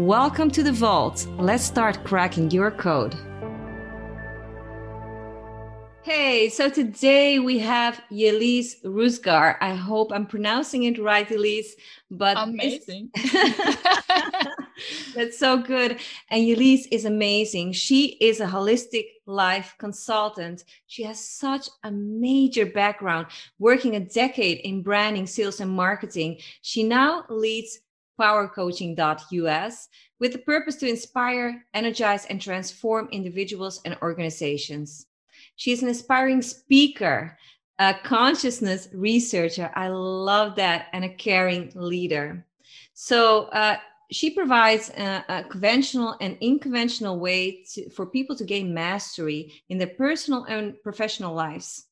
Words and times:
Welcome 0.00 0.50
to 0.52 0.62
the 0.62 0.72
vault. 0.72 1.26
Let's 1.36 1.62
start 1.62 2.04
cracking 2.04 2.50
your 2.50 2.70
code. 2.70 3.14
Hey, 6.00 6.48
so 6.48 6.70
today 6.70 7.38
we 7.38 7.58
have 7.58 8.00
Yeliz 8.10 8.82
Rüzgar. 8.82 9.58
I 9.60 9.74
hope 9.74 10.10
I'm 10.10 10.24
pronouncing 10.24 10.84
it 10.84 10.98
right, 10.98 11.28
Yeliz. 11.28 11.72
But 12.10 12.38
amazing. 12.38 13.10
That's 15.14 15.38
so 15.38 15.58
good. 15.58 16.00
And 16.30 16.44
Yeliz 16.44 16.86
is 16.90 17.04
amazing. 17.04 17.72
She 17.72 18.16
is 18.22 18.40
a 18.40 18.46
holistic 18.46 19.04
life 19.26 19.74
consultant. 19.76 20.64
She 20.86 21.02
has 21.02 21.22
such 21.22 21.68
a 21.84 21.90
major 21.90 22.64
background, 22.64 23.26
working 23.58 23.96
a 23.96 24.00
decade 24.00 24.60
in 24.60 24.82
branding, 24.82 25.26
sales, 25.26 25.60
and 25.60 25.70
marketing. 25.70 26.38
She 26.62 26.84
now 26.84 27.26
leads 27.28 27.80
powercoaching.us 28.20 29.88
with 30.18 30.32
the 30.32 30.38
purpose 30.38 30.76
to 30.76 30.88
inspire, 30.88 31.64
energize, 31.72 32.26
and 32.26 32.40
transform 32.40 33.08
individuals 33.10 33.80
and 33.84 33.96
organizations. 34.02 35.06
She 35.56 35.72
is 35.72 35.82
an 35.82 35.88
aspiring 35.88 36.42
speaker, 36.42 37.38
a 37.78 37.94
consciousness 38.04 38.88
researcher. 38.92 39.70
I 39.74 39.88
love 39.88 40.56
that, 40.56 40.88
and 40.92 41.04
a 41.04 41.08
caring 41.08 41.72
leader. 41.74 42.44
So, 42.92 43.44
uh, 43.46 43.78
she 44.12 44.30
provides 44.30 44.90
a, 44.90 45.24
a, 45.28 45.44
conventional 45.44 46.16
and 46.20 46.36
unconventional 46.42 47.20
way 47.20 47.62
to, 47.72 47.88
for 47.90 48.06
people 48.06 48.34
to 48.34 48.44
gain 48.44 48.74
mastery 48.74 49.62
in 49.68 49.78
their 49.78 49.94
personal 49.96 50.44
and 50.44 50.74
professional 50.82 51.32
lives 51.32 51.86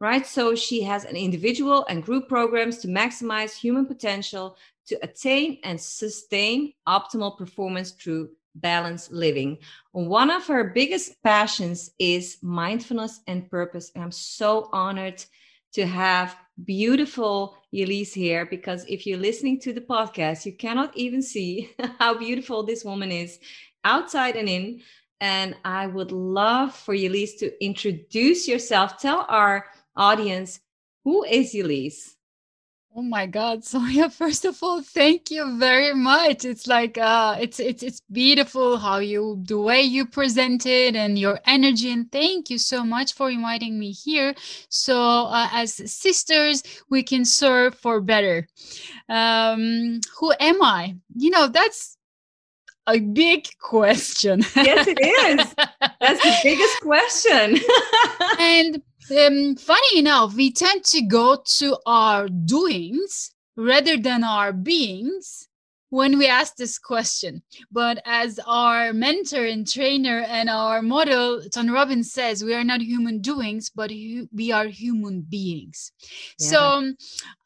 right? 0.00 0.26
So 0.26 0.54
she 0.54 0.82
has 0.82 1.04
an 1.04 1.16
individual 1.16 1.86
and 1.88 2.02
group 2.02 2.28
programs 2.28 2.78
to 2.78 2.88
maximize 2.88 3.56
human 3.56 3.86
potential 3.86 4.56
to 4.86 4.98
attain 5.02 5.58
and 5.64 5.80
sustain 5.80 6.72
optimal 6.86 7.36
performance 7.36 7.92
through 7.92 8.30
balanced 8.54 9.12
living. 9.12 9.58
One 9.92 10.30
of 10.30 10.46
her 10.46 10.64
biggest 10.64 11.22
passions 11.22 11.90
is 11.98 12.38
mindfulness 12.42 13.20
and 13.26 13.50
purpose. 13.50 13.90
And 13.94 14.04
I'm 14.04 14.12
so 14.12 14.68
honored 14.72 15.24
to 15.72 15.86
have 15.86 16.36
beautiful 16.64 17.56
Yeliz 17.74 18.12
here 18.12 18.46
because 18.46 18.84
if 18.88 19.06
you're 19.06 19.18
listening 19.18 19.58
to 19.60 19.72
the 19.72 19.80
podcast, 19.80 20.46
you 20.46 20.52
cannot 20.52 20.96
even 20.96 21.20
see 21.20 21.74
how 21.98 22.16
beautiful 22.16 22.62
this 22.62 22.84
woman 22.84 23.10
is 23.10 23.38
outside 23.82 24.36
and 24.36 24.48
in. 24.48 24.80
And 25.20 25.56
I 25.64 25.86
would 25.86 26.12
love 26.12 26.74
for 26.74 26.94
Yeliz 26.94 27.38
to 27.38 27.64
introduce 27.64 28.46
yourself. 28.46 28.98
Tell 28.98 29.26
our 29.28 29.66
audience 29.96 30.60
who 31.02 31.24
is 31.24 31.54
Yeliz? 31.54 32.14
Oh 32.96 33.02
my 33.02 33.26
God, 33.26 33.62
Sonja! 33.62 34.12
First 34.22 34.44
of 34.44 34.62
all, 34.62 34.80
thank 34.80 35.28
you 35.28 35.58
very 35.58 35.92
much. 35.94 36.44
It's 36.44 36.68
like 36.68 36.96
uh, 36.96 37.36
it's 37.40 37.58
it's 37.58 37.82
it's 37.82 38.00
beautiful 38.12 38.76
how 38.76 38.98
you 38.98 39.42
the 39.48 39.58
way 39.58 39.82
you 39.82 40.06
present 40.06 40.64
it 40.64 40.94
and 40.94 41.18
your 41.18 41.40
energy. 41.44 41.90
And 41.90 42.10
thank 42.12 42.50
you 42.50 42.58
so 42.58 42.84
much 42.84 43.14
for 43.14 43.30
inviting 43.30 43.80
me 43.80 43.90
here. 43.90 44.32
So 44.68 45.24
uh, 45.26 45.48
as 45.50 45.74
sisters, 45.90 46.62
we 46.88 47.02
can 47.02 47.24
serve 47.24 47.74
for 47.74 48.00
better. 48.00 48.46
Um, 49.08 50.00
who 50.20 50.32
am 50.38 50.62
I? 50.62 50.94
You 51.16 51.30
know, 51.30 51.48
that's 51.48 51.98
a 52.86 53.00
big 53.00 53.48
question. 53.58 54.40
yes, 54.54 54.86
it 54.86 54.98
is. 55.00 55.54
That's 56.00 56.22
the 56.22 56.36
biggest 56.42 56.80
question. 56.82 57.58
and 58.38 58.82
um, 59.10 59.56
funny 59.56 59.98
enough, 59.98 60.34
we 60.34 60.52
tend 60.52 60.84
to 60.84 61.02
go 61.02 61.42
to 61.58 61.76
our 61.86 62.28
doings 62.28 63.32
rather 63.56 63.96
than 63.96 64.24
our 64.24 64.52
beings 64.52 65.48
when 65.90 66.18
we 66.18 66.26
ask 66.26 66.56
this 66.56 66.78
question. 66.78 67.42
But 67.70 68.02
as 68.04 68.40
our 68.46 68.92
mentor 68.92 69.44
and 69.44 69.66
trainer 69.66 70.24
and 70.28 70.50
our 70.50 70.82
model, 70.82 71.42
Tony 71.52 71.70
Robbins 71.70 72.12
says, 72.12 72.42
we 72.42 72.54
are 72.54 72.64
not 72.64 72.80
human 72.80 73.20
doings, 73.20 73.70
but 73.70 73.90
we 73.90 74.52
are 74.52 74.66
human 74.66 75.20
beings. 75.20 75.92
Yeah. 76.38 76.48
So 76.48 76.92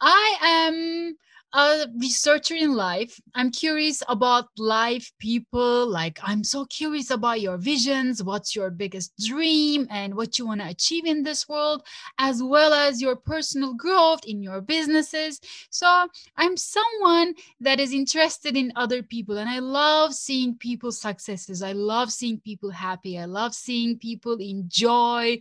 I 0.00 0.36
am 0.42 1.16
a 1.54 1.86
researcher 1.96 2.54
in 2.54 2.74
life. 2.74 3.20
I'm 3.34 3.50
curious 3.50 4.02
about 4.08 4.48
life, 4.58 5.10
people. 5.18 5.86
Like, 5.86 6.18
I'm 6.22 6.44
so 6.44 6.66
curious 6.66 7.10
about 7.10 7.40
your 7.40 7.56
visions, 7.56 8.22
what's 8.22 8.54
your 8.54 8.70
biggest 8.70 9.12
dream, 9.18 9.86
and 9.90 10.14
what 10.14 10.38
you 10.38 10.46
want 10.46 10.60
to 10.60 10.68
achieve 10.68 11.06
in 11.06 11.22
this 11.22 11.48
world, 11.48 11.82
as 12.18 12.42
well 12.42 12.74
as 12.74 13.00
your 13.00 13.16
personal 13.16 13.74
growth 13.74 14.20
in 14.26 14.42
your 14.42 14.60
businesses. 14.60 15.40
So, 15.70 16.08
I'm 16.36 16.56
someone 16.56 17.34
that 17.60 17.80
is 17.80 17.92
interested 17.92 18.56
in 18.56 18.72
other 18.76 19.02
people, 19.02 19.38
and 19.38 19.48
I 19.48 19.60
love 19.60 20.14
seeing 20.14 20.54
people's 20.54 21.00
successes. 21.00 21.62
I 21.62 21.72
love 21.72 22.12
seeing 22.12 22.40
people 22.40 22.70
happy. 22.70 23.18
I 23.18 23.24
love 23.24 23.54
seeing 23.54 23.98
people 23.98 24.36
enjoy 24.38 25.38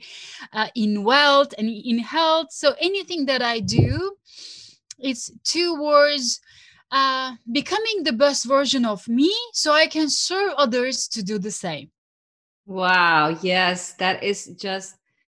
uh, 0.53 0.67
in 0.75 1.03
wealth 1.03 1.53
and 1.57 1.69
in 1.69 1.99
health. 1.99 2.51
So, 2.51 2.75
anything 2.79 3.25
that 3.25 3.41
I 3.41 3.59
do, 3.59 4.15
it's 4.97 5.31
towards 5.43 6.39
uh, 6.91 7.35
becoming 7.51 8.03
the 8.03 8.13
best 8.13 8.45
version 8.45 8.85
of 8.85 9.07
me 9.07 9.33
so 9.53 9.71
I 9.73 9.87
can 9.87 10.09
serve 10.09 10.53
others 10.57 11.07
to 11.09 11.23
do 11.23 11.37
the 11.37 11.51
same. 11.51 11.91
Wow. 12.65 13.37
Yes, 13.41 13.93
that 13.93 14.23
is 14.23 14.47
just, 14.59 14.95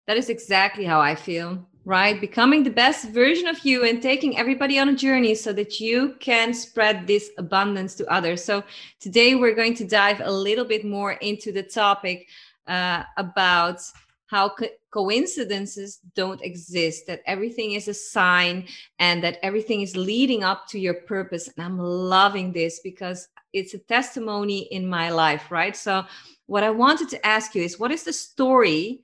that 0.07 0.17
is 0.17 0.29
exactly 0.29 0.83
how 0.83 0.99
I 0.99 1.15
feel, 1.15 1.67
right? 1.85 2.19
Becoming 2.19 2.63
the 2.63 2.69
best 2.71 3.09
version 3.09 3.47
of 3.47 3.63
you 3.63 3.85
and 3.85 4.01
taking 4.01 4.37
everybody 4.37 4.79
on 4.79 4.89
a 4.89 4.95
journey 4.95 5.35
so 5.35 5.53
that 5.53 5.79
you 5.79 6.15
can 6.19 6.53
spread 6.53 7.05
this 7.05 7.29
abundance 7.37 7.95
to 7.95 8.11
others. 8.11 8.43
So 8.43 8.63
today 8.99 9.35
we're 9.35 9.55
going 9.55 9.75
to 9.75 9.85
dive 9.85 10.21
a 10.23 10.31
little 10.31 10.65
bit 10.65 10.85
more 10.85 11.13
into 11.13 11.51
the 11.51 11.63
topic 11.63 12.27
uh, 12.67 13.03
about 13.17 13.81
how 14.29 14.49
co- 14.49 14.67
coincidences 14.91 15.99
don't 16.15 16.41
exist, 16.43 17.07
that 17.07 17.21
everything 17.25 17.73
is 17.73 17.87
a 17.87 17.93
sign 17.93 18.67
and 18.99 19.23
that 19.23 19.39
everything 19.41 19.81
is 19.81 19.95
leading 19.95 20.43
up 20.43 20.67
to 20.67 20.79
your 20.79 20.93
purpose. 20.93 21.47
And 21.47 21.65
I'm 21.65 21.79
loving 21.79 22.53
this 22.53 22.79
because 22.83 23.27
it's 23.53 23.73
a 23.73 23.79
testimony 23.79 24.59
in 24.71 24.87
my 24.87 25.09
life, 25.09 25.49
right? 25.49 25.75
So, 25.75 26.03
what 26.45 26.63
I 26.63 26.69
wanted 26.69 27.09
to 27.09 27.25
ask 27.25 27.55
you 27.55 27.63
is 27.63 27.79
what 27.79 27.91
is 27.91 28.03
the 28.03 28.13
story 28.13 29.01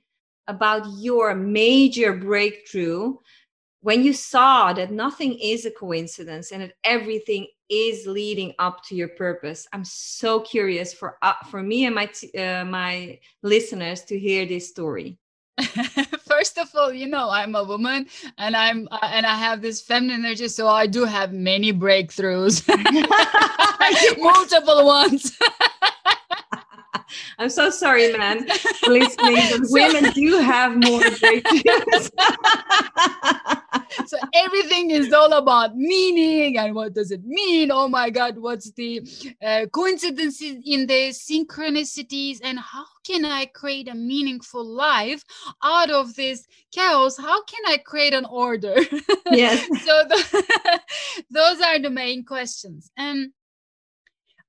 about 0.48 0.86
your 0.96 1.34
major 1.34 2.12
breakthrough 2.12 3.16
when 3.86 4.02
you 4.02 4.12
saw 4.12 4.72
that 4.72 4.90
nothing 4.90 5.38
is 5.38 5.64
a 5.64 5.70
coincidence 5.70 6.50
and 6.50 6.60
that 6.60 6.72
everything 6.82 7.46
is 7.68 8.04
leading 8.04 8.52
up 8.58 8.82
to 8.82 8.96
your 8.96 9.06
purpose 9.06 9.64
i'm 9.72 9.84
so 9.84 10.40
curious 10.40 10.92
for 10.92 11.16
uh, 11.22 11.34
for 11.52 11.62
me 11.62 11.86
and 11.86 11.94
my 11.94 12.06
t- 12.06 12.36
uh, 12.36 12.64
my 12.64 13.16
listeners 13.44 14.02
to 14.02 14.18
hear 14.18 14.44
this 14.44 14.68
story. 14.68 15.18
First 16.26 16.58
of 16.58 16.68
all 16.74 16.92
you 16.92 17.06
know 17.06 17.30
i'm 17.30 17.54
a 17.54 17.62
woman 17.62 18.06
and 18.38 18.56
i'm 18.56 18.88
uh, 18.90 18.98
and 19.16 19.24
i 19.24 19.36
have 19.36 19.62
this 19.62 19.80
feminine 19.80 20.24
energy 20.24 20.48
so 20.48 20.66
i 20.66 20.86
do 20.88 21.04
have 21.04 21.32
many 21.32 21.72
breakthroughs. 21.72 22.66
Multiple 24.18 24.84
ones 24.84 25.38
I'm 27.38 27.48
so 27.48 27.70
sorry, 27.70 28.12
man. 28.16 28.46
Listening, 28.86 29.38
women 29.70 30.12
do 30.12 30.38
have 30.38 30.72
more 30.76 31.00
breakthroughs. 31.00 32.10
so 34.06 34.16
everything 34.34 34.90
is 34.90 35.12
all 35.12 35.32
about 35.32 35.76
meaning 35.76 36.58
and 36.58 36.74
what 36.74 36.94
does 36.94 37.10
it 37.10 37.24
mean? 37.24 37.70
Oh 37.70 37.88
my 37.88 38.10
God, 38.10 38.38
what's 38.38 38.70
the 38.72 39.02
uh, 39.44 39.66
coincidences 39.72 40.56
in 40.64 40.86
the 40.86 41.10
synchronicities 41.10 42.40
and 42.42 42.58
how 42.58 42.84
can 43.04 43.24
I 43.24 43.46
create 43.46 43.88
a 43.88 43.94
meaningful 43.94 44.64
life 44.64 45.22
out 45.62 45.90
of 45.90 46.14
this 46.14 46.46
chaos? 46.72 47.16
How 47.16 47.42
can 47.44 47.60
I 47.66 47.78
create 47.78 48.14
an 48.14 48.24
order? 48.24 48.76
Yes. 49.30 49.66
so 49.84 50.04
the, 50.08 50.80
those 51.30 51.60
are 51.60 51.78
the 51.78 51.90
main 51.90 52.24
questions. 52.24 52.90
And 52.96 53.32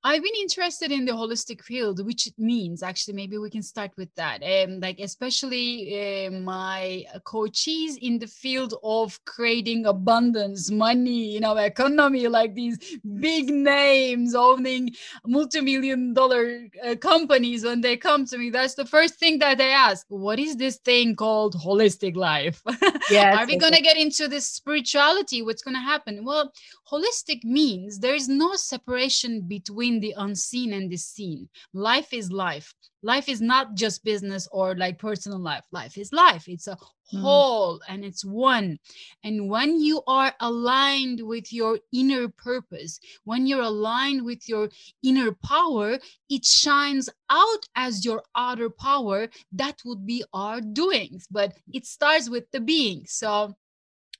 I've 0.08 0.24
been 0.24 0.40
interested 0.40 0.90
in 0.90 1.04
the 1.04 1.12
holistic 1.12 1.62
field, 1.62 2.06
which 2.06 2.30
means 2.38 2.82
actually 2.82 3.16
maybe 3.16 3.38
we 3.38 3.50
can 3.50 3.62
start 3.62 3.92
with 3.98 4.08
that. 4.16 4.42
Um, 4.42 4.80
like 4.80 5.02
especially 5.02 6.28
uh, 6.28 6.32
my 6.32 7.04
coaches 7.26 7.98
in 8.02 8.18
the 8.18 8.28
field 8.28 8.74
of 8.84 9.20
creating 9.26 9.86
abundance, 9.86 10.72
money, 10.72 11.34
you 11.34 11.42
know, 11.42 11.58
economy, 11.58 12.30
like 12.30 12.56
these 12.56 12.78
big 13.20 13.50
names 13.50 14.34
owning 14.34 14.96
multi-million 15.26 16.14
dollar 16.14 16.70
uh, 16.86 16.96
companies. 16.96 17.66
When 17.66 17.82
they 17.82 17.98
come 17.98 18.26
to 18.28 18.38
me, 18.38 18.50
that's 18.50 18.76
the 18.76 18.86
first 18.86 19.16
thing 19.16 19.40
that 19.40 19.58
they 19.58 19.74
ask: 19.74 20.06
What 20.08 20.40
is 20.40 20.56
this 20.56 20.78
thing 20.78 21.18
called 21.18 21.54
holistic 21.56 22.16
life? 22.16 22.64
Yes. 23.10 23.38
Are 23.38 23.46
we 23.48 23.56
going 23.56 23.74
to 23.74 23.82
get 23.82 23.96
into 23.96 24.28
this 24.28 24.46
spirituality? 24.46 25.42
What's 25.42 25.62
going 25.62 25.76
to 25.76 25.82
happen? 25.82 26.26
Well, 26.26 26.52
holistic 26.92 27.42
means 27.44 28.00
there 28.00 28.16
is 28.16 28.28
no 28.28 28.56
separation 28.56 29.42
between 29.42 29.97
the 30.00 30.14
unseen 30.18 30.74
and 30.74 30.90
the 30.92 30.98
seen. 30.98 31.50
Life 31.74 32.14
is 32.14 32.32
life. 32.32 32.74
Life 33.04 33.30
is 33.30 33.42
not 33.42 33.76
just 33.76 34.04
business 34.04 34.48
or 34.52 34.76
like 34.76 34.98
personal 35.00 35.40
life. 35.40 35.66
Life 35.72 35.98
is 35.98 36.12
life. 36.12 36.48
It's 36.48 36.68
a 36.68 36.78
Mm. 37.14 37.22
whole 37.22 37.82
and 37.88 38.04
it's 38.04 38.26
one. 38.26 38.80
And 39.24 39.50
when 39.50 39.80
you 39.80 40.02
are 40.08 40.34
aligned 40.40 41.22
with 41.22 41.54
your 41.54 41.80
inner 41.94 42.28
purpose, 42.28 43.00
when 43.24 43.46
you're 43.48 43.62
aligned 43.62 44.24
with 44.26 44.48
your 44.50 44.70
inner 45.04 45.32
power, 45.32 46.00
it 46.30 46.46
shines 46.46 47.10
out 47.30 47.64
as 47.76 48.04
your 48.06 48.24
outer 48.36 48.70
power. 48.70 49.30
That 49.52 49.82
would 49.86 50.06
be 50.06 50.24
our 50.34 50.60
doings, 50.62 51.28
but 51.32 51.58
it 51.72 51.86
starts 51.86 52.30
with 52.30 52.52
the 52.52 52.60
being. 52.60 53.06
So, 53.08 53.56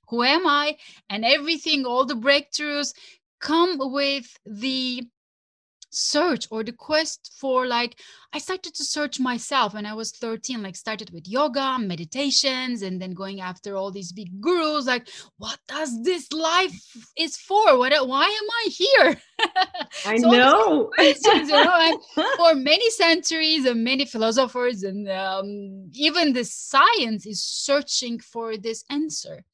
who 0.08 0.22
am 0.22 0.46
I? 0.46 0.76
And 1.08 1.24
everything, 1.24 1.84
all 1.86 2.04
the 2.04 2.14
breakthroughs 2.14 2.94
come 3.40 3.76
with 3.78 4.36
the 4.46 5.06
search 5.98 6.46
or 6.50 6.62
the 6.62 6.72
quest 6.72 7.32
for 7.38 7.66
like 7.66 7.98
i 8.32 8.38
started 8.38 8.74
to 8.74 8.84
search 8.84 9.18
myself 9.20 9.74
when 9.74 9.86
i 9.86 9.94
was 9.94 10.12
13 10.12 10.62
like 10.62 10.76
started 10.76 11.10
with 11.10 11.28
yoga 11.28 11.78
meditations 11.78 12.82
and 12.82 13.00
then 13.00 13.12
going 13.12 13.40
after 13.40 13.76
all 13.76 13.90
these 13.90 14.12
big 14.12 14.40
gurus 14.40 14.86
like 14.86 15.08
what 15.38 15.58
does 15.68 16.02
this 16.02 16.32
life 16.32 16.74
is 17.16 17.36
for? 17.36 17.78
What 17.78 17.92
why 18.08 18.24
am 18.24 18.48
i 18.50 18.68
here? 18.70 19.20
I 20.06 20.16
So 20.16 20.30
know. 20.30 20.90
questions, 20.94 21.48
you 21.48 21.64
know, 21.64 21.74
and 21.74 21.98
for 22.36 22.54
many 22.54 22.90
centuries 22.90 23.64
and 23.64 23.84
many 23.84 24.04
philosophers 24.04 24.82
and 24.82 25.08
um, 25.08 25.90
even 25.94 26.32
the 26.32 26.44
science 26.44 27.26
is 27.26 27.42
searching 27.42 28.18
for 28.18 28.56
this 28.56 28.84
answer 28.90 29.44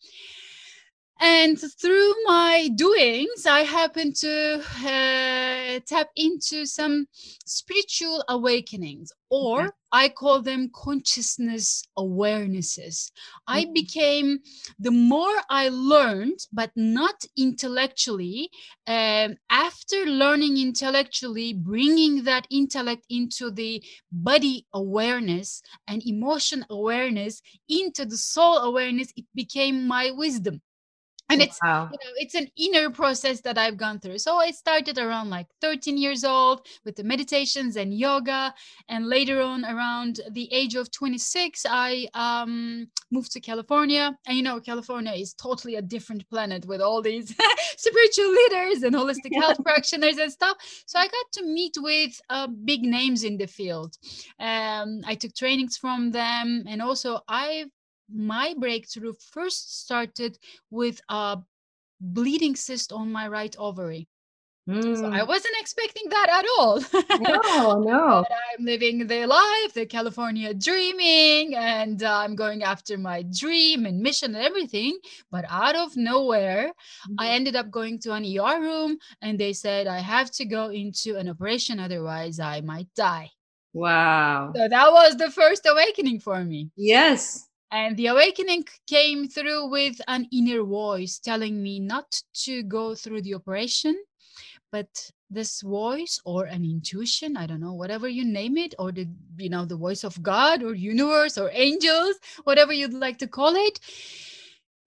and 1.25 1.59
through 1.81 2.13
my 2.27 2.69
doings 2.77 3.47
i 3.47 3.61
happen 3.61 4.13
to 4.13 4.61
uh, 4.85 5.81
tap 5.87 6.09
into 6.17 6.67
some 6.67 7.07
spiritual 7.47 8.23
awakenings 8.29 9.11
or 9.31 9.59
Okay. 9.61 9.71
i 9.93 10.07
call 10.09 10.43
them 10.43 10.71
consciousness 10.75 11.83
awarenesses 11.99 13.11
i 13.49 13.65
Mhm. 13.65 13.73
became 13.73 14.41
the 14.79 14.91
more 14.91 15.37
i 15.49 15.69
learned 15.71 16.41
but 16.53 16.71
not 16.77 17.25
intellectually 17.39 18.51
um, 18.87 19.35
after 19.51 20.05
learning 20.05 20.59
intellectually 20.59 21.55
bringing 21.55 22.25
that 22.25 22.47
intellect 22.51 23.07
into 23.09 23.51
the 23.51 23.83
body 24.13 24.67
awareness 24.75 25.63
and 25.89 26.03
emotion 26.07 26.67
awareness 26.69 27.41
into 27.69 28.05
the 28.05 28.19
soul 28.19 28.59
awareness 28.59 29.11
it 29.17 29.25
became 29.35 29.87
my 29.87 30.11
wisdom 30.11 30.61
and 31.31 31.43
it's 31.43 31.59
wow. 31.63 31.89
you 31.91 31.99
know 32.03 32.13
it's 32.17 32.35
an 32.35 32.49
inner 32.57 32.91
process 32.91 33.41
that 33.41 33.59
i've 33.59 33.77
gone 33.77 33.99
through. 33.99 34.19
So 34.19 34.37
i 34.37 34.51
started 34.51 34.99
around 34.99 35.31
like 35.31 35.47
13 35.61 35.97
years 35.97 36.25
old 36.25 36.67
with 36.85 36.97
the 36.97 37.05
meditations 37.05 37.77
and 37.77 37.95
yoga. 37.95 38.55
And 38.89 39.09
later 39.09 39.41
on 39.41 39.65
around 39.65 40.21
the 40.33 40.53
age 40.53 40.75
of 40.75 40.91
26 40.91 41.67
i 41.69 42.07
um, 42.15 42.89
moved 43.11 43.33
to 43.33 43.41
california. 43.41 44.17
And 44.27 44.37
you 44.37 44.43
know 44.43 44.61
california 44.61 45.13
is 45.13 45.35
totally 45.35 45.77
a 45.77 45.83
different 45.83 46.29
planet 46.29 46.67
with 46.67 46.81
all 46.81 47.01
these 47.03 47.35
spiritual 47.77 48.31
leaders 48.31 48.83
and 48.83 48.95
holistic 48.95 49.35
health 49.41 49.63
practitioners 49.63 50.19
and 50.19 50.31
stuff. 50.31 50.57
So 50.87 50.99
i 50.99 51.07
got 51.07 51.33
to 51.33 51.45
meet 51.45 51.77
with 51.79 52.21
uh, 52.31 52.49
big 52.65 52.83
names 52.83 53.25
in 53.25 53.37
the 53.37 53.47
field. 53.47 53.97
Um, 54.39 55.01
i 55.07 55.15
took 55.15 55.35
trainings 55.35 55.77
from 55.77 56.11
them. 56.11 56.65
And 56.67 56.83
also 56.83 57.21
i 57.29 57.65
my 58.15 58.55
breakthrough 58.59 59.13
first 59.33 59.81
started 59.83 60.39
with 60.71 61.01
a 61.09 61.39
bleeding 62.01 62.57
cyst 62.57 62.93
on 62.93 63.11
my 63.13 63.29
right 63.29 63.55
ovary. 63.59 64.09
So 64.67 65.07
I 65.13 65.21
Mm. 65.21 65.29
wasn't 65.29 65.57
expecting 65.61 66.09
that 66.09 66.29
at 66.31 66.47
all. 66.57 66.81
No, 67.21 67.85
no. 67.85 68.25
I'm 68.59 68.65
living 68.65 69.07
the 69.07 69.27
life, 69.27 69.75
the 69.75 69.85
California 69.85 70.55
dreaming, 70.55 71.55
and 71.55 72.03
uh, 72.03 72.17
I'm 72.19 72.35
going 72.35 72.63
after 72.63 72.97
my 72.97 73.23
dream 73.23 73.85
and 73.85 74.01
mission 74.01 74.35
and 74.35 74.43
everything. 74.43 74.99
But 75.31 75.45
out 75.51 75.77
of 75.77 75.97
nowhere, 75.97 76.73
I 77.19 77.29
ended 77.37 77.57
up 77.57 77.71
going 77.71 77.99
to 78.01 78.13
an 78.13 78.25
ER 78.25 78.59
room 78.61 78.99
and 79.21 79.39
they 79.39 79.53
said 79.53 79.87
I 79.87 79.99
have 79.99 80.31
to 80.33 80.45
go 80.47 80.71
into 80.71 81.17
an 81.17 81.29
operation, 81.29 81.79
otherwise, 81.79 82.41
I 82.41 82.63
might 82.63 82.89
die. 82.97 83.31
Wow. 83.75 84.53
So 84.57 84.69
that 84.69 84.93
was 84.93 85.17
the 85.17 85.31
first 85.31 85.67
awakening 85.67 86.21
for 86.21 86.43
me. 86.43 86.71
Yes. 86.77 87.49
And 87.75 87.97
the 87.97 88.07
awakening 88.07 88.67
came 88.87 89.27
through 89.27 89.67
with 89.69 90.01
an 90.07 90.29
inner 90.31 90.63
voice 90.63 91.19
telling 91.19 91.61
me 91.61 91.81
not 91.81 92.23
to 92.45 92.63
go 92.63 92.95
through 92.95 93.23
the 93.23 93.35
operation, 93.35 94.01
but 94.71 95.11
this 95.29 95.61
voice 95.61 96.21
or 96.25 96.45
an 96.45 96.65
intuition, 96.65 97.37
I 97.37 97.47
don't 97.47 97.59
know, 97.59 97.73
whatever 97.75 98.07
you 98.07 98.25
name 98.25 98.57
it, 98.59 98.77
or 98.79 98.93
the 98.93 99.09
you 99.39 99.49
know, 99.51 99.65
the 99.65 99.77
voice 99.77 100.05
of 100.05 100.23
God 100.23 100.63
or 100.63 100.73
universe 100.73 101.37
or 101.37 101.51
angels, 101.53 102.15
whatever 102.45 102.73
you'd 102.73 102.95
like 102.95 103.19
to 103.19 103.27
call 103.27 103.57
it. 103.57 103.81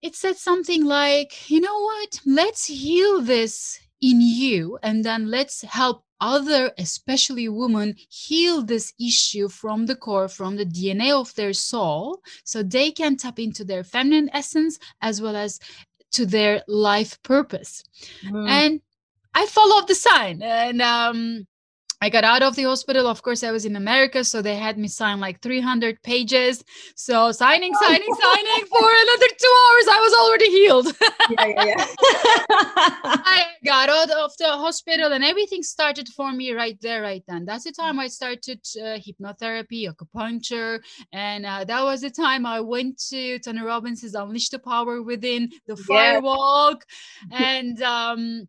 It 0.00 0.14
said 0.14 0.38
something 0.38 0.86
like, 0.86 1.50
you 1.50 1.60
know 1.60 1.78
what? 1.78 2.20
Let's 2.24 2.64
heal 2.64 3.20
this 3.20 3.78
in 4.00 4.22
you 4.22 4.78
and 4.82 5.04
then 5.04 5.30
let's 5.30 5.60
help 5.60 6.04
other 6.20 6.72
especially 6.78 7.48
women 7.48 7.94
heal 8.08 8.62
this 8.62 8.92
issue 9.00 9.48
from 9.48 9.86
the 9.86 9.94
core 9.96 10.28
from 10.28 10.56
the 10.56 10.64
dna 10.66 11.12
of 11.12 11.34
their 11.34 11.52
soul 11.52 12.20
so 12.44 12.62
they 12.62 12.90
can 12.90 13.16
tap 13.16 13.38
into 13.38 13.64
their 13.64 13.84
feminine 13.84 14.28
essence 14.32 14.78
as 15.00 15.20
well 15.22 15.36
as 15.36 15.60
to 16.10 16.26
their 16.26 16.62
life 16.68 17.22
purpose 17.22 17.82
Mm. 18.24 18.48
and 18.48 18.80
i 19.34 19.46
followed 19.46 19.86
the 19.88 19.94
sign 19.94 20.42
and 20.42 20.82
um 20.82 21.46
I 22.00 22.10
got 22.10 22.24
out 22.24 22.42
of 22.42 22.54
the 22.54 22.62
hospital. 22.62 23.08
Of 23.08 23.22
course, 23.22 23.42
I 23.42 23.50
was 23.50 23.64
in 23.64 23.74
America, 23.74 24.22
so 24.22 24.40
they 24.40 24.54
had 24.54 24.78
me 24.78 24.86
sign 24.86 25.18
like 25.18 25.40
300 25.40 26.00
pages. 26.02 26.62
So 26.94 27.32
signing, 27.32 27.74
signing, 27.74 28.14
signing 28.20 28.66
for 28.66 28.88
another 28.88 29.28
two 29.36 29.54
hours. 29.64 29.86
I 29.90 30.00
was 30.00 30.14
already 30.14 30.50
healed. 30.50 30.86
yeah, 31.30 31.46
yeah, 31.46 31.64
yeah. 31.66 31.86
I 32.50 33.46
got 33.64 33.88
out 33.88 34.10
of 34.10 34.30
the 34.38 34.48
hospital 34.48 35.12
and 35.12 35.24
everything 35.24 35.62
started 35.62 36.08
for 36.08 36.32
me 36.32 36.52
right 36.52 36.78
there, 36.80 37.02
right 37.02 37.24
then. 37.26 37.44
That's 37.44 37.64
the 37.64 37.72
time 37.72 37.98
I 37.98 38.06
started 38.06 38.60
uh, 38.80 38.98
hypnotherapy, 38.98 39.88
acupuncture, 39.88 40.80
and 41.12 41.44
uh, 41.44 41.64
that 41.64 41.82
was 41.82 42.02
the 42.02 42.10
time 42.10 42.46
I 42.46 42.60
went 42.60 42.98
to 43.10 43.40
Tony 43.40 43.62
Robbins' 43.62 44.14
Unleash 44.14 44.50
the 44.50 44.60
Power 44.60 45.02
Within, 45.02 45.50
the 45.66 46.20
Walk, 46.22 46.84
and 47.32 47.82
um, 47.82 48.48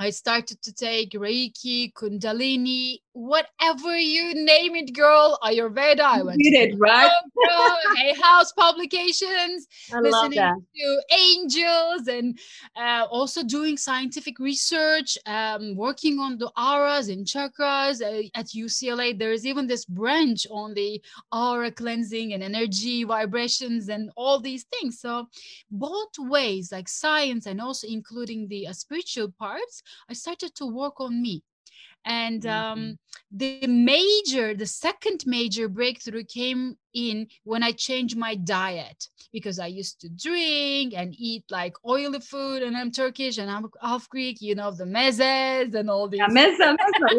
I 0.00 0.10
started 0.10 0.62
to 0.62 0.72
take 0.72 1.10
Reiki, 1.10 1.92
Kundalini, 1.92 3.00
whatever 3.18 3.98
you 3.98 4.32
name 4.34 4.76
it, 4.76 4.94
girl. 4.94 5.38
Ayurveda. 5.42 6.00
I 6.00 6.22
You 6.36 6.50
did 6.50 6.70
it, 6.70 6.78
right? 6.78 7.10
Hay 7.96 8.14
House 8.20 8.52
publications 8.52 9.66
I 9.92 9.98
love 9.98 10.04
listening 10.04 10.38
that. 10.38 10.54
to 10.76 11.02
angels 11.18 12.06
and 12.06 12.38
uh, 12.76 13.06
also 13.10 13.42
doing 13.42 13.76
scientific 13.76 14.38
research, 14.38 15.18
um, 15.26 15.74
working 15.74 16.20
on 16.20 16.38
the 16.38 16.50
auras 16.56 17.08
and 17.08 17.26
chakras 17.26 18.00
uh, 18.00 18.28
at 18.34 18.46
UCLA. 18.48 19.18
There 19.18 19.32
is 19.32 19.44
even 19.44 19.66
this 19.66 19.84
branch 19.84 20.46
on 20.50 20.74
the 20.74 21.02
aura 21.32 21.72
cleansing 21.72 22.34
and 22.34 22.42
energy 22.42 23.02
vibrations 23.02 23.88
and 23.88 24.10
all 24.16 24.38
these 24.38 24.64
things. 24.64 25.00
So, 25.00 25.28
both 25.70 26.12
ways, 26.18 26.70
like 26.70 26.88
science 26.88 27.46
and 27.46 27.60
also 27.60 27.88
including 27.88 28.46
the 28.46 28.68
uh, 28.68 28.72
spiritual 28.72 29.32
parts, 29.38 29.82
I 30.08 30.12
started 30.12 30.54
to 30.56 30.66
work 30.66 31.00
on 31.00 31.20
me. 31.20 31.42
And 32.08 32.46
um, 32.46 32.98
the 33.30 33.66
major 33.66 34.54
the 34.54 34.66
second 34.66 35.22
major 35.26 35.68
breakthrough 35.68 36.24
came 36.24 36.76
in 36.94 37.26
when 37.44 37.62
i 37.62 37.70
changed 37.70 38.16
my 38.16 38.34
diet 38.34 39.06
because 39.32 39.58
i 39.58 39.66
used 39.66 40.00
to 40.00 40.08
drink 40.08 40.94
and 40.96 41.14
eat 41.18 41.44
like 41.50 41.74
oily 41.86 42.18
food 42.20 42.62
and 42.62 42.74
i'm 42.74 42.90
turkish 42.90 43.36
and 43.36 43.50
i'm 43.50 43.66
half 43.82 44.08
greek 44.08 44.40
you 44.40 44.54
know 44.54 44.70
the 44.70 44.86
mezes 44.86 45.74
and 45.74 45.90
all 45.90 46.08
these 46.08 46.20
yeah, 46.20 46.28
meza, 46.28 46.74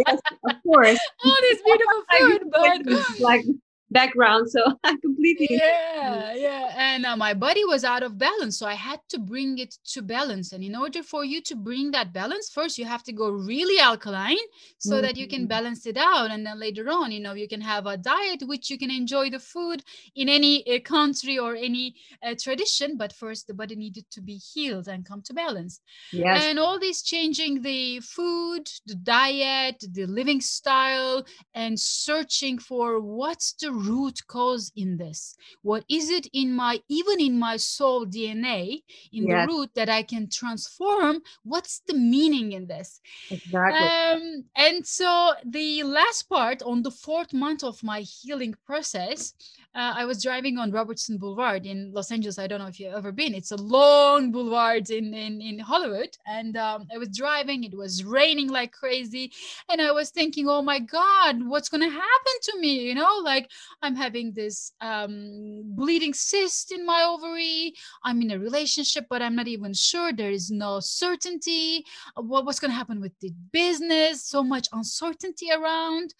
yes 0.07 0.19
of 0.43 0.55
course. 0.63 0.99
All 1.25 1.35
this 1.41 1.61
beautiful 1.65 2.03
food 2.17 2.43
but 2.51 3.19
like 3.19 3.45
background 3.91 4.49
so 4.49 4.61
i 4.83 4.95
completely 4.97 5.47
yeah 5.49 6.33
yeah 6.33 6.73
and 6.77 7.05
uh, 7.05 7.15
my 7.15 7.33
body 7.33 7.65
was 7.65 7.83
out 7.83 8.03
of 8.03 8.17
balance 8.17 8.57
so 8.57 8.67
i 8.67 8.73
had 8.73 8.99
to 9.09 9.17
bring 9.17 9.57
it 9.57 9.75
to 9.83 10.01
balance 10.01 10.51
and 10.51 10.63
in 10.63 10.75
order 10.75 11.01
for 11.01 11.25
you 11.25 11.41
to 11.41 11.55
bring 11.55 11.91
that 11.91 12.13
balance 12.13 12.49
first 12.49 12.77
you 12.77 12.85
have 12.85 13.03
to 13.03 13.11
go 13.11 13.29
really 13.29 13.79
alkaline 13.79 14.37
so 14.77 14.93
mm-hmm. 14.93 15.01
that 15.01 15.17
you 15.17 15.27
can 15.27 15.41
mm-hmm. 15.41 15.47
balance 15.47 15.85
it 15.85 15.97
out 15.97 16.29
and 16.29 16.45
then 16.45 16.59
later 16.59 16.87
on 16.89 17.11
you 17.11 17.19
know 17.19 17.33
you 17.33 17.47
can 17.47 17.61
have 17.61 17.87
a 17.87 17.97
diet 17.97 18.43
which 18.45 18.69
you 18.69 18.77
can 18.77 18.91
enjoy 18.91 19.29
the 19.29 19.39
food 19.39 19.83
in 20.15 20.29
any 20.29 20.65
uh, 20.67 20.79
country 20.81 21.39
or 21.39 21.55
any 21.55 21.95
uh, 22.23 22.35
tradition 22.39 22.95
but 22.95 23.13
first 23.13 23.47
the 23.47 23.53
body 23.53 23.75
needed 23.75 24.05
to 24.11 24.21
be 24.21 24.35
healed 24.35 24.87
and 24.87 25.05
come 25.05 25.21
to 25.21 25.33
balance 25.33 25.81
yes. 26.13 26.43
and 26.43 26.59
all 26.59 26.79
this 26.79 27.01
changing 27.01 27.61
the 27.61 27.99
food 28.01 28.69
the 28.85 28.95
diet 28.95 29.83
the 29.93 30.05
living 30.05 30.41
style 30.41 31.25
and 31.53 31.79
searching 31.79 32.57
for 32.59 32.99
what's 32.99 33.53
the 33.53 33.71
root 33.79 34.25
cause 34.27 34.71
in 34.75 34.97
this? 34.97 35.35
What 35.61 35.83
is 35.89 36.09
it 36.09 36.27
in 36.33 36.53
my, 36.53 36.81
even 36.87 37.19
in 37.19 37.39
my 37.39 37.57
soul 37.57 38.05
DNA, 38.05 38.83
in 39.11 39.27
yes. 39.27 39.47
the 39.47 39.53
root 39.53 39.69
that 39.75 39.89
I 39.89 40.03
can 40.03 40.29
transform? 40.29 41.21
What's 41.43 41.79
the 41.87 41.93
meaning 41.93 42.51
in 42.51 42.67
this? 42.67 43.01
Exactly. 43.31 43.79
Um, 43.79 44.45
and 44.55 44.85
so 44.85 45.33
the 45.45 45.83
last 45.83 46.23
part 46.29 46.61
on 46.61 46.83
the 46.83 46.91
fourth 46.91 47.33
month 47.33 47.63
of 47.63 47.81
my 47.83 48.01
healing 48.01 48.55
process, 48.65 49.33
uh, 49.75 49.93
I 49.95 50.05
was 50.05 50.23
driving 50.23 50.57
on 50.57 50.71
Robertson 50.71 51.17
Boulevard 51.17 51.65
in 51.67 51.93
Los 51.93 52.11
Angeles. 52.11 52.39
I 52.39 52.47
don't 52.47 52.59
know 52.59 52.67
if 52.67 52.79
you've 52.79 52.93
ever 52.93 53.11
been. 53.11 53.35
It's 53.35 53.51
a 53.51 53.55
long 53.55 54.31
boulevard 54.31 54.89
in 54.89 55.13
in, 55.13 55.41
in 55.41 55.59
Hollywood, 55.59 56.09
and 56.25 56.57
um, 56.57 56.87
I 56.93 56.97
was 56.97 57.09
driving. 57.15 57.63
It 57.63 57.77
was 57.77 58.03
raining 58.03 58.49
like 58.49 58.71
crazy, 58.71 59.31
and 59.69 59.79
I 59.79 59.91
was 59.91 60.09
thinking, 60.09 60.49
"Oh 60.49 60.63
my 60.63 60.79
God, 60.79 61.47
what's 61.47 61.69
gonna 61.69 61.89
happen 61.89 62.33
to 62.43 62.59
me?" 62.59 62.79
You 62.87 62.95
know, 62.95 63.21
like 63.23 63.51
I'm 63.83 63.95
having 63.95 64.33
this 64.33 64.73
um, 64.81 65.61
bleeding 65.75 66.15
cyst 66.15 66.71
in 66.71 66.83
my 66.83 67.03
ovary. 67.03 67.75
I'm 68.03 68.21
in 68.23 68.31
a 68.31 68.39
relationship, 68.39 69.05
but 69.07 69.21
I'm 69.21 69.35
not 69.35 69.47
even 69.47 69.73
sure. 69.73 70.11
There 70.11 70.31
is 70.31 70.49
no 70.49 70.79
certainty. 70.79 71.85
What, 72.15 72.45
what's 72.45 72.59
gonna 72.59 72.73
happen 72.73 72.99
with 72.99 73.13
the 73.19 73.31
business? 73.51 74.23
So 74.23 74.43
much 74.43 74.67
uncertainty 74.73 75.51
around 75.51 76.15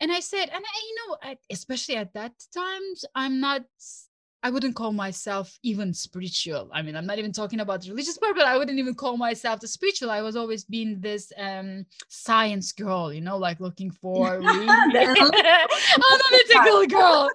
and 0.00 0.12
i 0.12 0.20
said 0.20 0.48
and 0.52 0.64
I, 0.64 0.80
you 0.88 0.94
know 0.96 1.34
especially 1.50 1.96
at 1.96 2.12
that 2.14 2.32
times 2.54 3.04
i'm 3.14 3.40
not 3.40 3.62
i 4.42 4.50
wouldn't 4.50 4.76
call 4.76 4.92
myself 4.92 5.58
even 5.64 5.92
spiritual. 5.92 6.70
I 6.72 6.82
mean 6.82 6.94
i'm 6.96 7.06
not 7.06 7.18
even 7.18 7.32
talking 7.32 7.60
about 7.60 7.82
the 7.82 7.90
religious 7.90 8.16
part 8.18 8.36
but 8.36 8.46
i 8.46 8.56
wouldn't 8.56 8.78
even 8.78 8.94
call 8.94 9.16
myself 9.16 9.60
the 9.60 9.68
spiritual. 9.68 10.10
I 10.10 10.22
was 10.22 10.36
always 10.36 10.64
being 10.64 11.00
this 11.00 11.32
um 11.36 11.84
science 12.08 12.72
girl 12.72 13.12
you 13.12 13.20
know 13.20 13.36
like 13.36 13.58
looking 13.60 13.90
for 13.90 14.34
analytical 14.36 15.30
girl. 16.88 17.28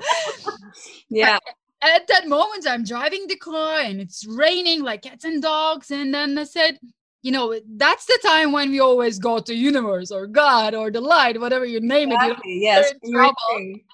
Yeah. 1.10 1.40
at 1.82 2.08
that 2.08 2.28
moment 2.30 2.66
i'm 2.68 2.86
driving 2.86 3.28
the 3.28 3.36
car 3.36 3.80
and 3.82 4.00
it's 4.00 4.26
raining 4.26 4.82
like 4.84 5.02
cats 5.02 5.26
and 5.26 5.42
dogs. 5.42 5.92
And 5.92 6.14
then 6.14 6.38
i 6.38 6.46
said 6.46 6.80
you 7.24 7.32
know 7.32 7.58
that's 7.78 8.06
the 8.06 8.20
time 8.22 8.52
when 8.52 8.70
we 8.70 8.80
always 8.80 9.18
go 9.18 9.40
to 9.40 9.56
universe 9.56 10.12
or 10.12 10.28
god 10.28 10.76
or 10.76 10.92
the 10.92 11.02
light 11.02 11.40
whatever 11.40 11.66
you 11.66 11.80
name 11.80 12.12
exactly. 12.12 12.52
it 12.52 12.56
you 12.56 12.62
yes 12.62 12.94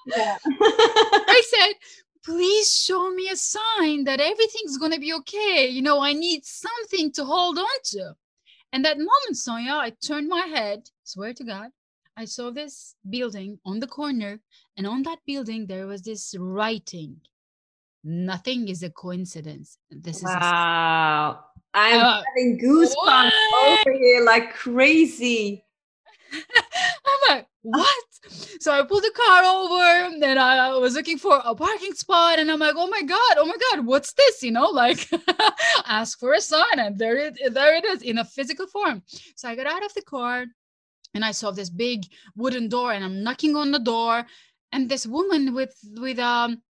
yeah. 0.06 0.36
i 0.44 1.42
said 1.54 1.74
please 2.22 2.70
show 2.70 3.10
me 3.12 3.28
a 3.30 3.36
sign 3.36 4.04
that 4.04 4.20
everything's 4.20 4.76
going 4.76 4.92
to 4.92 5.00
be 5.00 5.14
okay 5.14 5.68
you 5.68 5.80
know 5.80 6.00
i 6.00 6.12
need 6.12 6.44
something 6.44 7.10
to 7.10 7.24
hold 7.24 7.58
on 7.58 7.78
to 7.84 8.12
and 8.72 8.84
that 8.84 8.98
moment 8.98 9.34
sonja 9.34 9.78
i 9.78 9.90
turned 10.06 10.28
my 10.28 10.46
head 10.46 10.82
swear 11.04 11.32
to 11.32 11.44
god 11.44 11.70
i 12.16 12.24
saw 12.24 12.50
this 12.50 12.96
building 13.08 13.58
on 13.64 13.78
the 13.78 13.86
corner 13.86 14.40
and 14.76 14.86
on 14.86 15.02
that 15.04 15.18
building 15.24 15.66
there 15.66 15.86
was 15.86 16.02
this 16.02 16.34
writing 16.36 17.16
nothing 18.02 18.68
is 18.68 18.82
a 18.82 18.90
coincidence 18.90 19.78
this 19.90 20.22
wow. 20.22 20.30
is 20.30 20.36
wow 20.40 21.44
I'm 21.74 22.00
uh, 22.00 22.22
having 22.26 22.58
goosebumps 22.58 22.94
what? 22.94 23.86
over 23.86 23.92
here 23.98 24.24
like 24.24 24.54
crazy. 24.54 25.64
I'm 26.32 27.36
like, 27.36 27.46
what? 27.62 28.04
So 28.60 28.72
I 28.72 28.82
pulled 28.82 29.02
the 29.02 29.12
car 29.14 29.44
over 29.44 30.12
and 30.12 30.22
then 30.22 30.38
I 30.38 30.76
was 30.76 30.94
looking 30.94 31.18
for 31.18 31.40
a 31.44 31.54
parking 31.54 31.94
spot 31.94 32.38
and 32.38 32.50
I'm 32.50 32.58
like, 32.58 32.74
oh 32.76 32.86
my 32.88 33.02
God, 33.02 33.34
oh 33.38 33.46
my 33.46 33.56
God, 33.70 33.86
what's 33.86 34.12
this? 34.12 34.42
You 34.42 34.52
know, 34.52 34.66
like 34.66 35.08
ask 35.86 36.18
for 36.18 36.34
a 36.34 36.40
sign 36.40 36.78
and 36.78 36.98
there 36.98 37.16
it, 37.16 37.38
there 37.52 37.74
it 37.74 37.84
is 37.84 38.02
in 38.02 38.18
a 38.18 38.24
physical 38.24 38.66
form. 38.66 39.02
So 39.36 39.48
I 39.48 39.56
got 39.56 39.66
out 39.66 39.84
of 39.84 39.94
the 39.94 40.02
car 40.02 40.46
and 41.14 41.24
I 41.24 41.32
saw 41.32 41.50
this 41.50 41.70
big 41.70 42.04
wooden 42.36 42.68
door 42.68 42.92
and 42.92 43.04
I'm 43.04 43.22
knocking 43.22 43.56
on 43.56 43.70
the 43.70 43.78
door 43.78 44.26
and 44.72 44.88
this 44.88 45.06
woman 45.06 45.54
with 45.54 45.74
with 45.96 46.18
um 46.18 46.62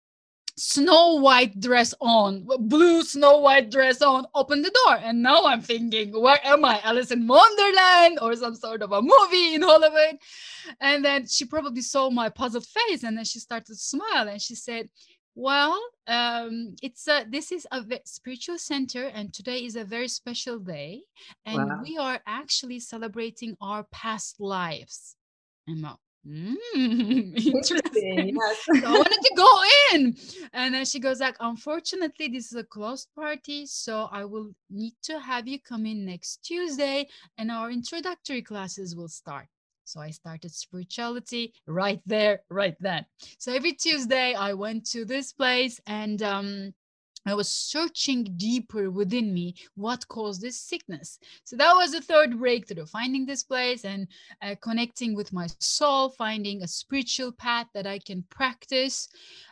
snow 0.57 1.15
white 1.15 1.59
dress 1.59 1.93
on 1.99 2.47
blue 2.59 3.03
snow 3.03 3.39
white 3.39 3.71
dress 3.71 4.01
on 4.01 4.25
open 4.35 4.61
the 4.61 4.71
door. 4.85 4.97
And 4.97 5.21
now 5.21 5.45
i'm 5.45 5.61
thinking 5.61 6.11
where 6.19 6.39
am 6.43 6.65
i? 6.65 6.79
Alice 6.83 7.11
in 7.11 7.27
wonderland 7.27 8.19
or 8.21 8.35
some 8.35 8.55
sort 8.55 8.81
of 8.81 8.91
a 8.91 9.01
movie 9.01 9.55
in 9.55 9.61
hollywood? 9.61 10.17
And 10.79 11.03
then 11.03 11.27
she 11.27 11.45
probably 11.45 11.81
saw 11.81 12.09
my 12.09 12.29
puzzled 12.29 12.65
face 12.65 13.03
and 13.03 13.17
then 13.17 13.25
she 13.25 13.39
started 13.39 13.67
to 13.67 13.75
smile 13.75 14.27
and 14.27 14.41
she 14.41 14.55
said 14.55 14.89
well 15.33 15.79
um 16.07 16.75
it's 16.81 17.07
a 17.07 17.25
this 17.29 17.53
is 17.53 17.65
a 17.71 17.81
spiritual 18.03 18.57
center 18.57 19.05
and 19.05 19.33
today 19.33 19.59
is 19.59 19.77
a 19.77 19.83
very 19.85 20.09
special 20.09 20.59
day 20.59 21.01
and 21.45 21.69
wow. 21.69 21.79
we 21.81 21.97
are 21.97 22.19
actually 22.27 22.79
celebrating 22.79 23.55
our 23.61 23.85
past 23.91 24.39
lives. 24.39 25.15
And 25.67 25.85
Mm, 26.27 27.35
interesting. 27.47 28.35
Yes. 28.35 28.65
so 28.65 28.87
I 28.87 28.91
wanted 28.91 29.21
to 29.21 29.33
go 29.35 29.61
in. 29.93 30.15
And 30.53 30.75
then 30.75 30.85
she 30.85 30.99
goes 30.99 31.19
like, 31.19 31.35
unfortunately, 31.39 32.27
this 32.27 32.51
is 32.51 32.57
a 32.57 32.63
closed 32.63 33.07
party. 33.15 33.65
So 33.65 34.07
I 34.11 34.25
will 34.25 34.51
need 34.69 34.93
to 35.03 35.19
have 35.19 35.47
you 35.47 35.59
come 35.59 35.85
in 35.85 36.05
next 36.05 36.43
Tuesday 36.43 37.07
and 37.37 37.51
our 37.51 37.71
introductory 37.71 38.41
classes 38.41 38.95
will 38.95 39.09
start. 39.09 39.47
So 39.83 39.99
I 39.99 40.11
started 40.11 40.53
spirituality 40.53 41.53
right 41.67 42.01
there, 42.05 42.43
right 42.49 42.75
then. 42.79 43.05
So 43.39 43.51
every 43.53 43.73
Tuesday 43.73 44.33
I 44.35 44.53
went 44.53 44.85
to 44.91 45.05
this 45.05 45.33
place 45.33 45.81
and 45.85 46.21
um 46.21 46.73
I 47.25 47.35
was 47.35 47.49
searching 47.49 48.23
deeper 48.35 48.89
within 48.89 49.33
me 49.33 49.55
what 49.75 50.07
caused 50.07 50.41
this 50.41 50.59
sickness. 50.59 51.19
So 51.43 51.55
that 51.57 51.73
was 51.73 51.91
the 51.91 52.01
third 52.01 52.39
breakthrough 52.39 52.85
finding 52.85 53.25
this 53.25 53.43
place 53.43 53.85
and 53.85 54.07
uh, 54.41 54.55
connecting 54.61 55.15
with 55.15 55.31
my 55.31 55.47
soul, 55.59 56.09
finding 56.09 56.63
a 56.63 56.67
spiritual 56.67 57.31
path 57.31 57.67
that 57.73 57.85
I 57.85 57.99
can 57.99 58.23
practice, 58.29 59.07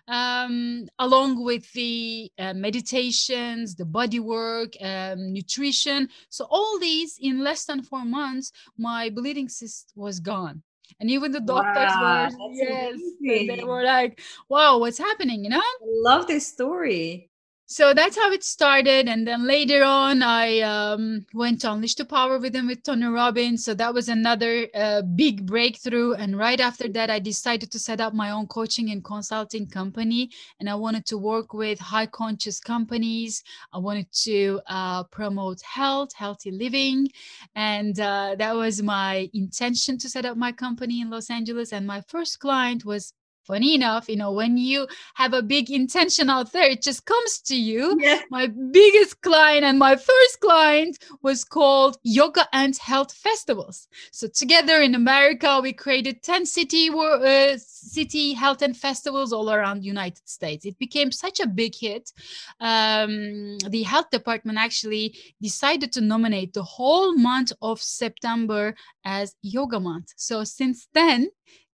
um, 0.08 0.88
along 0.98 1.44
with 1.44 1.72
the 1.74 2.32
uh, 2.40 2.54
meditations, 2.54 3.76
the 3.76 3.86
body 3.86 4.20
work, 4.20 4.74
um, 4.82 5.32
nutrition. 5.32 6.10
So, 6.30 6.48
all 6.50 6.80
these 6.80 7.18
in 7.22 7.44
less 7.44 7.66
than 7.66 7.84
four 7.84 8.06
months, 8.06 8.52
my 8.78 9.10
bleeding 9.10 9.50
cyst 9.50 9.94
was 9.96 10.20
gone 10.20 10.64
and 11.00 11.10
even 11.10 11.32
the 11.32 11.40
doctors 11.40 11.92
wow, 12.02 12.30
were 12.32 12.54
yes 12.54 13.00
they 13.20 13.64
were 13.64 13.84
like 13.84 14.20
wow 14.50 14.78
what's 14.78 14.98
happening 14.98 15.44
you 15.44 15.50
know 15.50 15.60
I 15.60 15.78
love 15.84 16.28
this 16.28 16.48
story 16.48 17.28
so 17.72 17.94
that's 17.94 18.18
how 18.18 18.32
it 18.32 18.44
started. 18.44 19.08
And 19.08 19.28
then 19.28 19.46
later 19.46 19.84
on 19.84 20.24
i 20.24 20.60
um, 20.62 21.24
went 21.36 21.62
to 21.62 21.72
unleash 21.72 21.94
the 21.94 22.04
power 22.04 22.40
within 22.40 22.66
with 22.66 22.82
tony 22.82 23.06
robbins. 23.06 23.64
So 23.64 23.76
that 23.76 23.94
was 23.94 24.10
another 24.10 24.68
uh, 24.74 25.04
big 25.04 25.46
breakthrough. 25.46 26.14
And 26.14 26.36
right 26.36 26.60
after 26.60 26.88
that 26.90 27.12
i 27.12 27.20
decided 27.20 27.72
to 27.72 27.78
set 27.78 28.02
up 28.02 28.16
my 28.16 28.32
own 28.32 28.48
coaching 28.48 28.90
and 28.90 29.04
consulting 29.04 29.68
company. 29.68 30.32
And 30.60 30.68
i 30.68 30.74
wanted 30.74 31.06
to 31.08 31.18
work 31.20 31.54
with 31.54 31.78
high 31.78 32.08
conscious 32.08 32.60
companies. 32.60 33.44
I 33.72 33.78
wanted 33.78 34.12
to 34.24 34.62
uh, 34.66 35.04
promote 35.04 35.62
health 35.62 36.12
healthy 36.14 36.50
living. 36.50 37.08
And 37.54 38.00
uh, 38.00 38.36
that 38.40 38.56
was 38.56 38.82
my 38.82 39.30
intention 39.36 40.00
to 40.00 40.10
set 40.10 40.26
up 40.26 40.38
my 40.38 40.52
company 40.52 41.02
in 41.02 41.12
los 41.12 41.30
angeles. 41.30 41.72
And 41.72 41.86
my 41.86 42.02
first 42.02 42.40
client 42.40 42.84
was 42.84 43.14
funny 43.50 43.74
enough, 43.74 44.08
you 44.08 44.15
know, 44.15 44.32
when 44.32 44.58
you 44.58 44.88
have 45.15 45.34
a 45.34 45.41
big 45.41 45.72
intention 45.72 46.29
out 46.29 46.51
there, 46.51 46.70
it 46.70 46.84
just 46.84 47.03
comes 47.06 47.41
to 47.41 47.56
you. 47.56 47.98
Yeah. 48.00 48.20
My 48.29 48.46
biggest 48.48 49.22
client 49.22 49.63
and 49.65 49.79
my 49.79 49.96
first 49.96 50.39
client 50.39 51.00
was 51.24 51.44
called 51.44 51.98
Yoga 52.03 52.48
and 52.53 52.77
Health 52.77 53.12
Festivals. 53.12 53.88
So 54.12 54.27
together 54.27 54.82
in 54.82 54.94
America, 54.94 55.60
we 55.62 55.74
created 55.74 56.22
10 56.22 56.46
city 56.46 56.89
uh, 56.91 57.58
city 57.58 58.34
health 58.34 58.62
and 58.62 58.77
festivals 58.77 59.34
all 59.34 59.51
around 59.51 59.79
the 59.79 59.88
United 59.98 60.27
States. 60.29 60.65
It 60.65 60.77
became 60.77 61.12
such 61.12 61.39
a 61.39 61.48
big 61.48 61.74
hit. 61.75 62.12
Um, 62.60 63.58
the 63.68 63.84
health 63.84 64.12
department 64.12 64.60
actually 64.60 65.15
decided 65.41 65.91
to 65.94 66.01
nominate 66.01 66.53
the 66.53 66.63
whole 66.63 67.15
month 67.15 67.51
of 67.63 67.82
September 67.82 68.75
as 69.03 69.36
Yoga 69.41 69.79
Month. 69.79 70.13
So 70.18 70.44
since 70.44 70.88
then, 70.94 71.29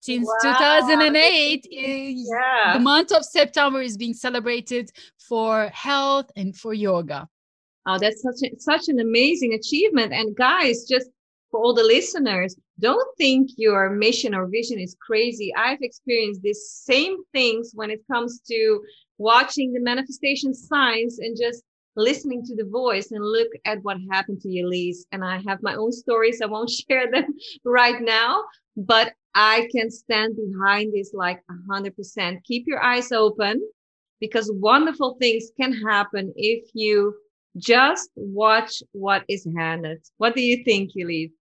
since 0.00 0.26
wow. 0.44 0.52
2008 0.52 1.66
yeah. 1.70 2.74
the 2.74 2.80
month 2.80 3.12
of 3.12 3.24
september 3.24 3.80
is 3.80 3.96
being 3.96 4.14
celebrated 4.14 4.90
for 5.18 5.68
health 5.68 6.30
and 6.36 6.56
for 6.56 6.74
yoga 6.74 7.28
oh 7.86 7.98
that's 7.98 8.22
such 8.22 8.50
a, 8.50 8.58
such 8.58 8.88
an 8.88 9.00
amazing 9.00 9.54
achievement 9.54 10.12
and 10.12 10.36
guys 10.36 10.84
just 10.84 11.08
for 11.50 11.60
all 11.60 11.74
the 11.74 11.82
listeners 11.82 12.56
don't 12.78 13.08
think 13.18 13.50
your 13.56 13.90
mission 13.90 14.34
or 14.34 14.46
vision 14.46 14.78
is 14.78 14.96
crazy 15.00 15.52
i've 15.56 15.82
experienced 15.82 16.42
these 16.42 16.70
same 16.84 17.16
things 17.32 17.72
when 17.74 17.90
it 17.90 18.00
comes 18.10 18.40
to 18.40 18.80
watching 19.18 19.72
the 19.72 19.80
manifestation 19.80 20.54
signs 20.54 21.18
and 21.18 21.36
just 21.38 21.62
listening 21.96 22.44
to 22.44 22.56
the 22.56 22.64
voice 22.64 23.10
and 23.10 23.24
look 23.24 23.48
at 23.64 23.82
what 23.82 23.98
happened 24.10 24.40
to 24.40 24.60
Elise. 24.60 25.04
And 25.12 25.24
I 25.24 25.42
have 25.46 25.62
my 25.62 25.74
own 25.74 25.92
stories. 25.92 26.40
I 26.40 26.46
won't 26.46 26.70
share 26.88 27.10
them 27.10 27.34
right 27.64 28.00
now, 28.00 28.44
but 28.76 29.12
I 29.34 29.68
can 29.74 29.90
stand 29.90 30.36
behind 30.36 30.92
this 30.92 31.12
like 31.14 31.40
a 31.50 31.72
hundred 31.72 31.96
percent. 31.96 32.44
Keep 32.44 32.64
your 32.66 32.82
eyes 32.82 33.12
open 33.12 33.62
because 34.20 34.50
wonderful 34.54 35.16
things 35.20 35.50
can 35.58 35.72
happen 35.72 36.32
if 36.36 36.68
you 36.74 37.14
just 37.56 38.10
watch 38.16 38.82
what 38.92 39.24
is 39.28 39.46
handed. 39.56 40.00
What 40.18 40.34
do 40.34 40.42
you 40.42 40.64
think, 40.64 40.90
Elise? 41.00 41.32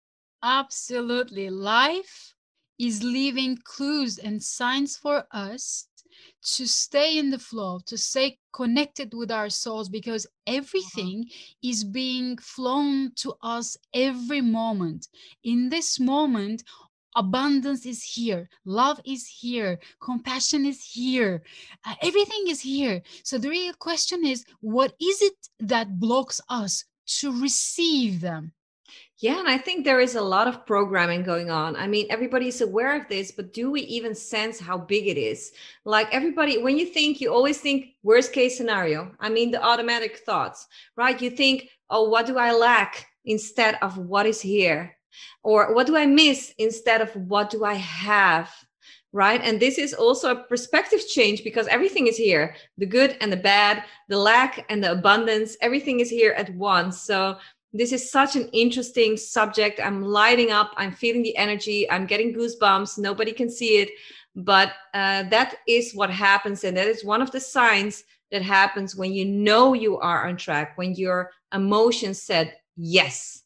Absolutely. 0.44 1.50
Life 1.50 2.34
is 2.80 3.04
leaving 3.04 3.58
clues 3.64 4.18
and 4.18 4.42
signs 4.42 4.96
for 4.98 5.26
us 5.32 5.88
to 6.42 6.66
stay 6.68 7.18
in 7.18 7.30
the 7.30 7.40
flow, 7.40 7.80
to 7.86 7.98
stay 7.98 8.38
connected 8.54 9.14
with 9.14 9.32
our 9.32 9.50
souls, 9.50 9.90
because 9.90 10.26
uh-huh. 10.26 10.58
everything 10.58 11.26
is 11.64 11.84
being 11.84 12.38
flown 12.38 13.12
to 13.16 13.34
us 13.42 13.78
every 13.94 14.42
moment. 14.42 15.08
In 15.44 15.70
this 15.70 16.00
moment, 16.00 16.64
abundance 17.20 17.86
is 17.86 18.02
here 18.02 18.50
love 18.66 19.00
is 19.06 19.28
here 19.28 19.78
compassion 20.00 20.66
is 20.66 20.82
here 20.82 21.44
uh, 21.86 21.96
everything 22.02 22.44
is 22.48 22.62
here 22.62 23.02
so 23.24 23.38
the 23.38 23.50
real 23.50 23.74
question 23.74 24.26
is 24.26 24.46
what 24.62 24.94
is 25.00 25.22
it 25.22 25.38
that 25.60 26.00
blocks 26.00 26.40
us 26.50 26.86
to 27.06 27.28
receive 27.42 28.22
them 28.22 28.54
yeah, 29.22 29.38
and 29.38 29.50
I 29.50 29.58
think 29.58 29.84
there 29.84 30.00
is 30.00 30.16
a 30.16 30.22
lot 30.22 30.48
of 30.48 30.66
programming 30.66 31.24
going 31.24 31.52
on. 31.52 31.76
I 31.76 31.88
mean, 31.88 32.08
everybody's 32.10 32.62
aware 32.62 32.96
of 32.96 33.10
this, 33.10 33.32
but 33.32 33.52
do 33.52 33.70
we 33.70 33.82
even 33.82 34.16
sense 34.16 34.62
how 34.62 34.78
big 34.78 35.08
it 35.08 35.18
is? 35.18 35.52
Like 35.84 36.08
everybody, 36.14 36.58
when 36.58 36.78
you 36.78 36.86
think, 36.86 37.20
you 37.20 37.34
always 37.34 37.58
think 37.58 37.96
worst 38.02 38.32
case 38.32 38.56
scenario. 38.56 39.12
I 39.20 39.28
mean, 39.28 39.52
the 39.52 39.62
automatic 39.62 40.20
thoughts, 40.20 40.68
right? 40.96 41.22
You 41.22 41.32
think, 41.32 41.68
oh, 41.90 42.08
what 42.08 42.28
do 42.28 42.38
I 42.38 42.54
lack 42.54 43.08
instead 43.26 43.78
of 43.82 43.98
what 43.98 44.26
is 44.26 44.40
here? 44.40 44.96
Or 45.44 45.74
what 45.74 45.88
do 45.88 45.98
I 45.98 46.06
miss 46.06 46.54
instead 46.58 47.02
of 47.02 47.16
what 47.16 47.50
do 47.50 47.64
I 47.66 47.76
have? 47.76 48.52
Right. 49.12 49.42
And 49.44 49.60
this 49.60 49.80
is 49.80 49.96
also 49.96 50.32
a 50.32 50.44
perspective 50.44 51.02
change 51.08 51.44
because 51.44 51.66
everything 51.68 52.06
is 52.06 52.16
here 52.16 52.56
the 52.78 52.86
good 52.86 53.18
and 53.22 53.32
the 53.32 53.38
bad, 53.38 53.84
the 54.08 54.18
lack 54.18 54.66
and 54.70 54.84
the 54.84 54.92
abundance, 54.92 55.58
everything 55.62 56.00
is 56.00 56.12
here 56.12 56.34
at 56.34 56.54
once. 56.54 57.02
So 57.02 57.38
this 57.72 57.92
is 57.92 58.12
such 58.12 58.36
an 58.36 58.50
interesting 58.50 59.16
subject. 59.16 59.80
I'm 59.84 60.02
lighting 60.02 60.52
up. 60.52 60.74
I'm 60.78 60.92
feeling 60.92 61.22
the 61.22 61.38
energy. 61.38 61.90
I'm 61.90 62.08
getting 62.08 62.34
goosebumps. 62.34 62.98
Nobody 62.98 63.32
can 63.32 63.50
see 63.50 63.78
it, 63.78 63.90
but 64.36 64.74
uh, 64.94 65.24
that 65.24 65.56
is 65.68 65.94
what 65.94 66.10
happens, 66.10 66.64
and 66.64 66.76
that 66.78 66.88
is 66.88 67.06
one 67.06 67.22
of 67.22 67.32
the 67.32 67.40
signs 67.40 68.04
that 68.32 68.42
happens 68.42 68.96
when 68.96 69.14
you 69.14 69.26
know 69.26 69.74
you 69.74 70.00
are 70.00 70.28
on 70.28 70.36
track. 70.38 70.78
When 70.78 70.96
your 70.96 71.32
emotions 71.54 72.22
said 72.22 72.56
yes, 72.76 73.44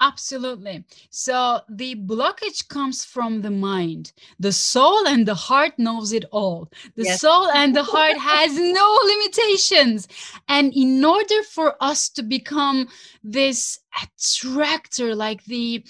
Absolutely. 0.00 0.84
So 1.10 1.60
the 1.70 1.94
blockage 1.96 2.68
comes 2.68 3.04
from 3.04 3.40
the 3.40 3.50
mind. 3.50 4.12
The 4.38 4.52
soul 4.52 5.06
and 5.06 5.26
the 5.26 5.34
heart 5.34 5.72
knows 5.78 6.12
it 6.12 6.26
all. 6.32 6.70
The 6.96 7.04
yes. 7.04 7.20
soul 7.20 7.48
and 7.48 7.74
the 7.74 7.82
heart 7.94 8.18
has 8.18 8.58
no 8.58 8.98
limitations. 9.04 10.06
And 10.48 10.72
in 10.74 11.02
order 11.02 11.42
for 11.50 11.76
us 11.80 12.10
to 12.10 12.22
become 12.22 12.88
this 13.24 13.78
attractor, 14.02 15.14
like 15.14 15.42
the 15.44 15.82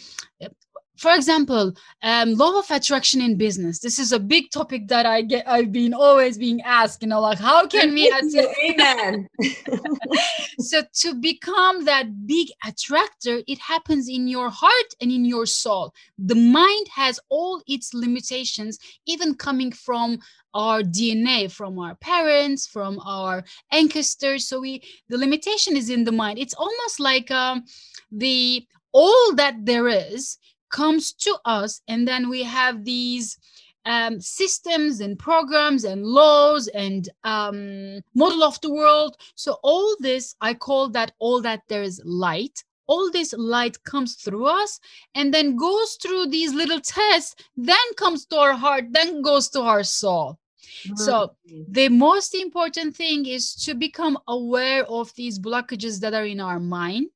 for 0.97 1.15
example 1.15 1.73
um, 2.03 2.35
law 2.35 2.59
of 2.59 2.71
attraction 2.71 3.21
in 3.21 3.37
business. 3.37 3.79
This 3.81 3.99
is 3.99 4.13
a 4.13 4.21
big 4.21 4.51
topic 4.51 4.89
that 4.89 5.07
i 5.07 5.23
get 5.23 5.49
i've 5.49 5.73
been 5.73 5.95
always 5.95 6.39
being 6.39 6.61
asked 6.63 7.03
you 7.03 7.09
know 7.09 7.21
like 7.21 7.39
how 7.39 7.67
can 7.67 7.93
we 7.95 8.13
amen. 8.13 9.29
So 10.59 10.83
to 11.03 11.15
become 11.15 11.85
that 11.85 12.27
big 12.27 12.49
attractor 12.65 13.43
it 13.47 13.59
happens 13.59 14.09
in 14.09 14.29
your 14.29 14.51
heart 14.51 14.91
and 15.01 15.11
in 15.11 15.25
your 15.25 15.47
soul. 15.47 15.95
The 16.19 16.35
mind 16.35 16.87
has 16.95 17.21
all 17.29 17.63
its 17.67 17.95
limitations 17.95 18.79
even 19.07 19.35
coming 19.35 19.73
from 19.73 20.19
our 20.55 20.81
dna 20.81 21.51
from 21.53 21.79
our 21.79 21.95
parents 21.97 22.67
from 22.67 22.99
our 23.01 23.45
ancestors. 23.73 24.49
So 24.49 24.61
we 24.61 24.83
the 25.09 25.19
limitation 25.19 25.77
is 25.77 25.91
in 25.91 26.05
the 26.05 26.13
mind. 26.13 26.39
It's 26.39 26.55
almost 26.55 26.99
like 26.99 27.31
um, 27.31 27.65
the 28.11 28.67
all 28.93 29.35
that 29.35 29.55
there 29.65 29.89
is 29.89 30.39
comes 30.71 31.13
to 31.13 31.37
us 31.45 31.81
and 31.89 32.07
then 32.07 32.29
we 32.29 32.43
have 32.43 32.85
these 32.85 33.39
um, 33.87 34.21
systems 34.21 35.01
and 35.01 35.19
programs 35.19 35.85
and 35.85 36.05
laws 36.05 36.69
and 36.69 37.09
um, 37.25 38.01
model 38.15 38.43
of 38.43 38.61
the 38.61 38.73
world. 38.73 39.17
So 39.37 39.59
all 39.63 39.97
this 40.01 40.35
i 40.41 40.53
call 40.53 40.91
that 40.91 41.13
all 41.19 41.41
that 41.43 41.63
there 41.69 41.83
is 41.83 42.03
light. 42.05 42.65
All 42.89 43.11
this 43.11 43.33
light 43.33 43.83
comes 43.85 44.15
through 44.15 44.47
us 44.47 44.79
and 45.15 45.35
then 45.35 45.57
goes 45.57 45.99
through 46.01 46.27
these 46.27 46.55
little 46.55 46.81
tests 46.81 47.35
then 47.57 47.87
comes 47.97 48.27
to 48.27 48.37
our 48.37 48.55
heart 48.55 48.85
then 48.91 49.23
goes 49.23 49.49
to 49.51 49.61
our 49.61 49.83
soul. 49.83 50.39
So 50.97 51.33
mm-hmm. 51.51 51.73
the 51.73 51.89
most 51.89 52.35
important 52.35 52.95
thing 52.95 53.27
is 53.27 53.55
to 53.65 53.75
become 53.75 54.19
aware 54.29 54.85
of 54.85 55.13
these 55.15 55.39
blockages 55.39 56.01
that 56.01 56.15
are 56.15 56.27
in 56.27 56.41
our 56.41 56.61
mind 56.61 57.11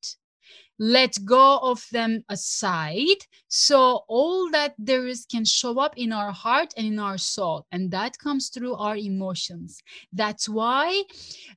let 0.81 1.15
go 1.25 1.59
of 1.59 1.85
them 1.91 2.23
aside 2.27 3.21
so 3.47 4.01
all 4.07 4.49
that 4.49 4.73
there 4.79 5.05
is 5.05 5.27
can 5.29 5.45
show 5.45 5.79
up 5.79 5.93
in 5.95 6.11
our 6.11 6.31
heart 6.31 6.73
and 6.75 6.87
in 6.87 6.97
our 6.97 7.19
soul 7.19 7.63
and 7.71 7.91
that 7.91 8.17
comes 8.17 8.49
through 8.49 8.73
our 8.73 8.97
emotions. 8.97 9.79
That's 10.11 10.49
why 10.49 11.03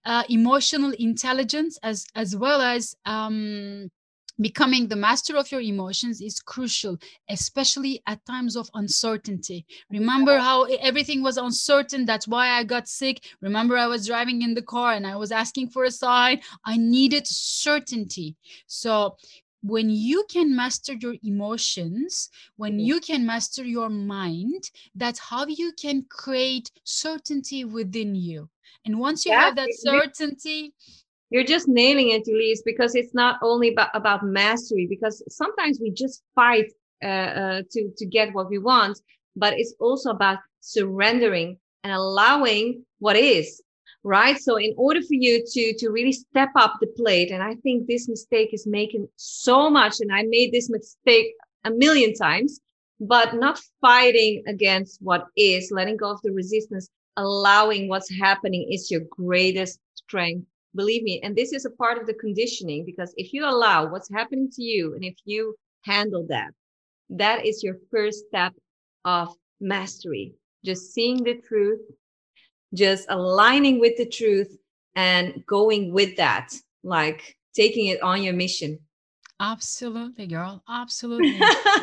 uh, 0.04 0.24
emotional 0.28 0.92
intelligence 0.98 1.78
as 1.82 2.04
as 2.14 2.36
well 2.36 2.60
as 2.60 2.94
um, 3.06 3.88
becoming 4.40 4.88
the 4.88 4.96
master 4.96 5.36
of 5.36 5.50
your 5.52 5.60
emotions 5.60 6.20
is 6.20 6.40
crucial 6.40 6.98
especially 7.30 8.02
at 8.06 8.24
times 8.26 8.56
of 8.56 8.68
uncertainty. 8.74 9.64
Remember 9.90 10.38
how 10.38 10.64
everything 10.64 11.22
was 11.22 11.36
uncertain 11.36 12.04
that's 12.04 12.28
why 12.28 12.48
i 12.50 12.64
got 12.64 12.88
sick. 12.88 13.24
Remember 13.40 13.76
i 13.76 13.86
was 13.86 14.06
driving 14.06 14.42
in 14.42 14.54
the 14.54 14.62
car 14.62 14.92
and 14.92 15.06
i 15.06 15.16
was 15.16 15.32
asking 15.32 15.70
for 15.70 15.84
a 15.84 15.90
sign. 15.90 16.40
I 16.64 16.76
needed 16.76 17.26
certainty. 17.26 18.36
So 18.66 19.16
when 19.62 19.88
you 19.88 20.26
can 20.28 20.54
master 20.54 20.92
your 21.00 21.14
emotions, 21.22 22.28
when 22.56 22.78
you 22.78 23.00
can 23.00 23.24
master 23.24 23.64
your 23.64 23.88
mind, 23.88 24.70
that's 24.94 25.18
how 25.18 25.46
you 25.46 25.72
can 25.80 26.04
create 26.10 26.70
certainty 26.84 27.64
within 27.64 28.14
you. 28.14 28.50
And 28.84 28.98
once 28.98 29.24
you 29.24 29.32
yeah, 29.32 29.40
have 29.40 29.56
that 29.56 29.70
certainty, 29.72 30.74
you're 31.30 31.44
just 31.44 31.68
nailing 31.68 32.10
it, 32.10 32.28
Elise, 32.28 32.62
because 32.64 32.94
it's 32.94 33.14
not 33.14 33.38
only 33.42 33.72
about, 33.72 33.90
about 33.94 34.24
mastery, 34.24 34.86
because 34.88 35.22
sometimes 35.28 35.80
we 35.80 35.90
just 35.90 36.22
fight 36.34 36.70
uh, 37.02 37.06
uh, 37.06 37.62
to, 37.70 37.90
to 37.96 38.06
get 38.06 38.32
what 38.34 38.50
we 38.50 38.58
want, 38.58 39.00
but 39.36 39.54
it's 39.58 39.74
also 39.80 40.10
about 40.10 40.38
surrendering 40.60 41.58
and 41.82 41.92
allowing 41.92 42.84
what 42.98 43.16
is 43.16 43.62
right? 44.04 44.38
So 44.38 44.56
in 44.56 44.74
order 44.76 45.00
for 45.00 45.14
you 45.14 45.44
to 45.44 45.74
to 45.78 45.88
really 45.90 46.12
step 46.12 46.50
up 46.56 46.74
the 46.80 46.86
plate 46.88 47.30
and 47.30 47.42
i 47.42 47.54
think 47.56 47.86
this 47.86 48.08
mistake 48.08 48.50
is 48.52 48.66
making 48.66 49.08
so 49.16 49.70
much 49.70 50.00
and 50.00 50.12
i 50.12 50.22
made 50.28 50.52
this 50.52 50.68
mistake 50.70 51.26
a 51.64 51.70
million 51.70 52.14
times 52.14 52.60
but 53.00 53.34
not 53.34 53.58
fighting 53.80 54.42
against 54.46 55.00
what 55.02 55.26
is 55.36 55.70
letting 55.72 55.96
go 55.96 56.10
of 56.12 56.20
the 56.22 56.30
resistance 56.32 56.88
allowing 57.16 57.88
what's 57.88 58.10
happening 58.20 58.68
is 58.70 58.90
your 58.90 59.00
greatest 59.10 59.80
strength 59.94 60.46
believe 60.74 61.02
me 61.02 61.20
and 61.22 61.36
this 61.36 61.52
is 61.52 61.64
a 61.64 61.70
part 61.70 61.98
of 61.98 62.06
the 62.06 62.14
conditioning 62.14 62.84
because 62.84 63.14
if 63.16 63.32
you 63.32 63.44
allow 63.44 63.86
what's 63.90 64.10
happening 64.10 64.48
to 64.50 64.62
you 64.62 64.94
and 64.94 65.04
if 65.04 65.14
you 65.24 65.54
handle 65.82 66.26
that 66.28 66.50
that 67.10 67.44
is 67.44 67.62
your 67.62 67.76
first 67.90 68.24
step 68.26 68.52
of 69.04 69.28
mastery 69.60 70.34
just 70.64 70.92
seeing 70.92 71.22
the 71.22 71.34
truth, 71.34 71.80
just 72.74 73.06
aligning 73.10 73.78
with 73.78 73.96
the 73.96 74.06
truth 74.06 74.56
and 74.96 75.44
going 75.46 75.92
with 75.92 76.16
that, 76.16 76.52
like 76.82 77.36
taking 77.54 77.86
it 77.88 78.02
on 78.02 78.22
your 78.22 78.32
mission. 78.32 78.78
Absolutely, 79.40 80.26
girl. 80.26 80.62
Absolutely. 80.68 81.40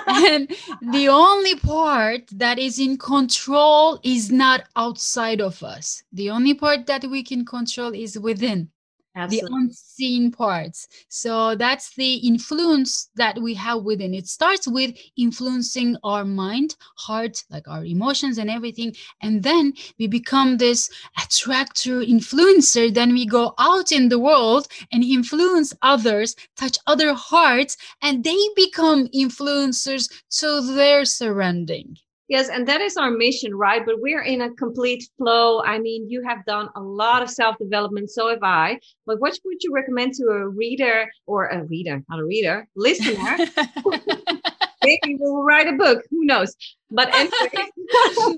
and 0.07 0.49
the 0.91 1.07
only 1.09 1.55
part 1.55 2.23
that 2.31 2.57
is 2.57 2.79
in 2.79 2.97
control 2.97 3.99
is 4.03 4.31
not 4.31 4.63
outside 4.75 5.41
of 5.41 5.61
us. 5.61 6.03
The 6.11 6.29
only 6.29 6.53
part 6.53 6.87
that 6.87 7.05
we 7.05 7.23
can 7.23 7.45
control 7.45 7.93
is 7.93 8.17
within. 8.17 8.69
Absolutely. 9.15 9.49
the 9.49 9.55
unseen 9.55 10.31
parts. 10.31 10.87
So 11.09 11.55
that's 11.55 11.93
the 11.95 12.15
influence 12.15 13.09
that 13.15 13.41
we 13.41 13.53
have 13.55 13.83
within. 13.83 14.13
It 14.13 14.27
starts 14.27 14.67
with 14.67 14.95
influencing 15.17 15.97
our 16.03 16.23
mind, 16.23 16.75
heart, 16.95 17.43
like 17.49 17.67
our 17.67 17.83
emotions 17.83 18.37
and 18.37 18.49
everything. 18.49 18.95
And 19.21 19.43
then 19.43 19.73
we 19.99 20.07
become 20.07 20.57
this 20.57 20.89
attractor 21.21 21.99
influencer. 21.99 22.93
Then 22.93 23.13
we 23.13 23.25
go 23.25 23.53
out 23.59 23.91
in 23.91 24.07
the 24.09 24.19
world 24.19 24.67
and 24.91 25.03
influence 25.03 25.73
others, 25.81 26.35
touch 26.55 26.77
other 26.87 27.13
hearts, 27.13 27.75
and 28.01 28.23
they 28.23 28.39
become 28.55 29.07
influencers 29.09 30.09
to 30.39 30.73
their 30.73 31.03
surrounding. 31.03 31.97
Yes, 32.31 32.47
and 32.47 32.65
that 32.65 32.79
is 32.79 32.95
our 32.95 33.11
mission, 33.11 33.53
right? 33.53 33.85
But 33.85 33.99
we're 33.99 34.21
in 34.21 34.39
a 34.39 34.53
complete 34.53 35.03
flow. 35.17 35.61
I 35.63 35.79
mean, 35.79 36.09
you 36.09 36.23
have 36.23 36.45
done 36.45 36.69
a 36.77 36.79
lot 36.79 37.21
of 37.21 37.29
self 37.29 37.57
development, 37.57 38.09
so 38.09 38.29
have 38.29 38.41
I. 38.41 38.79
But 39.05 39.19
what 39.19 39.37
would 39.43 39.61
you 39.61 39.73
recommend 39.73 40.13
to 40.13 40.27
a 40.27 40.47
reader 40.47 41.11
or 41.25 41.47
a 41.47 41.65
reader, 41.65 42.01
not 42.07 42.19
a 42.19 42.23
reader, 42.23 42.69
listener? 42.77 43.37
Maybe 44.85 45.17
we'll 45.19 45.43
write 45.43 45.67
a 45.67 45.73
book, 45.73 46.05
who 46.09 46.23
knows? 46.23 46.55
But 46.89 47.13
anyway, 47.13 47.67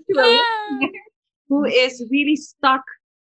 who 1.48 1.66
is 1.66 2.04
really 2.10 2.36
stuck 2.36 2.82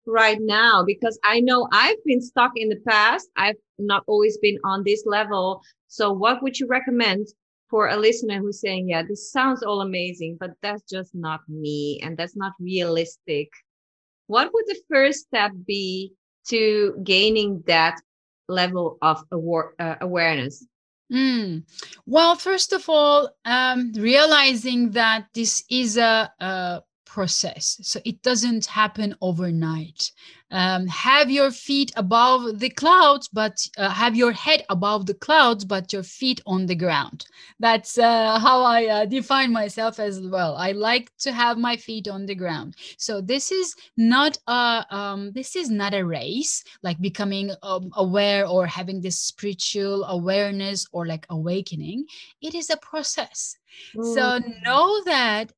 right 0.04 0.40
now 0.40 0.82
because 0.84 1.16
I 1.22 1.38
know 1.38 1.68
I've 1.70 2.02
been 2.04 2.20
stuck 2.20 2.50
in 2.56 2.70
the 2.70 2.80
past. 2.88 3.28
I've 3.36 3.54
not 3.78 4.02
always 4.08 4.36
been 4.38 4.58
on 4.64 4.82
this 4.82 5.04
level. 5.06 5.62
So, 5.86 6.10
what 6.10 6.42
would 6.42 6.58
you 6.58 6.66
recommend 6.66 7.28
for 7.68 7.88
a 7.88 7.96
listener 7.96 8.38
who's 8.38 8.60
saying, 8.60 8.88
yeah, 8.88 9.02
this 9.02 9.30
sounds 9.32 9.62
all 9.62 9.80
amazing, 9.80 10.36
but 10.38 10.50
that's 10.62 10.82
just 10.82 11.14
not 11.14 11.40
me 11.48 12.00
and 12.02 12.16
that's 12.16 12.36
not 12.36 12.52
realistic, 12.60 13.48
what 14.26 14.52
would 14.52 14.66
the 14.66 14.80
first 14.90 15.26
step 15.26 15.52
be 15.66 16.12
to 16.48 16.96
gaining 17.02 17.62
that 17.66 18.00
level 18.48 18.98
of 19.02 19.22
aware, 19.32 19.72
uh, 19.78 19.96
awareness? 20.00 20.66
Mm. 21.12 21.62
Well, 22.06 22.34
first 22.34 22.72
of 22.72 22.88
all, 22.88 23.30
um, 23.44 23.92
realizing 23.96 24.90
that 24.92 25.26
this 25.34 25.64
is 25.70 25.96
a, 25.96 26.30
a 26.40 26.82
process. 27.06 27.78
So 27.82 28.00
it 28.04 28.20
doesn't 28.22 28.66
happen 28.66 29.16
overnight. 29.22 30.12
Um, 30.52 30.86
have 30.86 31.28
your 31.28 31.50
feet 31.50 31.90
above 31.96 32.60
the 32.60 32.70
clouds, 32.70 33.28
but 33.28 33.66
uh, 33.78 33.88
have 33.88 34.14
your 34.14 34.30
head 34.30 34.64
above 34.68 35.06
the 35.06 35.14
clouds, 35.14 35.64
but 35.64 35.92
your 35.92 36.04
feet 36.04 36.40
on 36.46 36.66
the 36.66 36.74
ground. 36.74 37.26
That's 37.58 37.98
uh, 37.98 38.38
how 38.38 38.62
I 38.62 38.86
uh, 38.86 39.04
define 39.06 39.52
myself 39.52 39.98
as 39.98 40.20
well. 40.20 40.54
I 40.56 40.70
like 40.72 41.10
to 41.18 41.32
have 41.32 41.58
my 41.58 41.76
feet 41.76 42.06
on 42.06 42.26
the 42.26 42.34
ground. 42.34 42.76
So 42.96 43.20
this 43.20 43.50
is 43.50 43.74
not 43.96 44.38
a 44.46 44.84
um, 44.90 45.32
this 45.32 45.56
is 45.56 45.68
not 45.68 45.94
a 45.94 46.04
race 46.04 46.62
like 46.82 47.00
becoming 47.00 47.50
um, 47.62 47.90
aware 47.96 48.46
or 48.46 48.66
having 48.66 49.00
this 49.00 49.18
spiritual 49.18 50.04
awareness 50.04 50.86
or 50.92 51.06
like 51.06 51.26
awakening. 51.30 52.06
It 52.40 52.54
is 52.54 52.70
a 52.70 52.76
process. 52.76 53.56
Mm. 53.96 54.14
So 54.14 54.38
know 54.64 55.02
that 55.04 55.52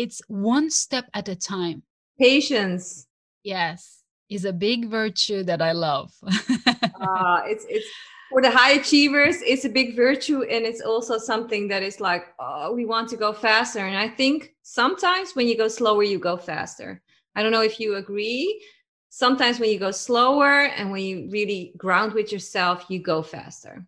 it's 0.00 0.22
one 0.28 0.70
step 0.70 1.06
at 1.12 1.28
a 1.28 1.36
time. 1.36 1.82
Patience. 2.18 3.06
Yes, 3.44 4.02
is 4.30 4.46
a 4.46 4.52
big 4.52 4.88
virtue 4.88 5.42
that 5.44 5.60
I 5.60 5.72
love. 5.72 6.12
uh, 6.24 7.42
it's 7.52 7.66
it's 7.68 7.86
for 8.30 8.40
the 8.40 8.50
high 8.50 8.72
achievers, 8.72 9.42
it's 9.42 9.64
a 9.64 9.68
big 9.68 9.96
virtue, 9.96 10.42
and 10.42 10.64
it's 10.64 10.80
also 10.80 11.18
something 11.18 11.68
that 11.68 11.82
is 11.82 12.00
like, 12.00 12.28
oh, 12.38 12.72
we 12.72 12.86
want 12.86 13.08
to 13.10 13.16
go 13.16 13.32
faster. 13.32 13.80
And 13.80 13.96
I 13.96 14.08
think 14.08 14.54
sometimes 14.62 15.34
when 15.34 15.48
you 15.48 15.56
go 15.56 15.68
slower, 15.68 16.04
you 16.04 16.18
go 16.18 16.36
faster. 16.36 17.02
I 17.34 17.42
don't 17.42 17.52
know 17.52 17.62
if 17.62 17.80
you 17.80 17.96
agree. 17.96 18.64
Sometimes 19.10 19.58
when 19.58 19.70
you 19.70 19.80
go 19.80 19.90
slower 19.90 20.66
and 20.76 20.92
when 20.92 21.02
you 21.02 21.28
really 21.30 21.72
ground 21.76 22.12
with 22.12 22.30
yourself, 22.30 22.86
you 22.88 23.00
go 23.00 23.22
faster. 23.22 23.84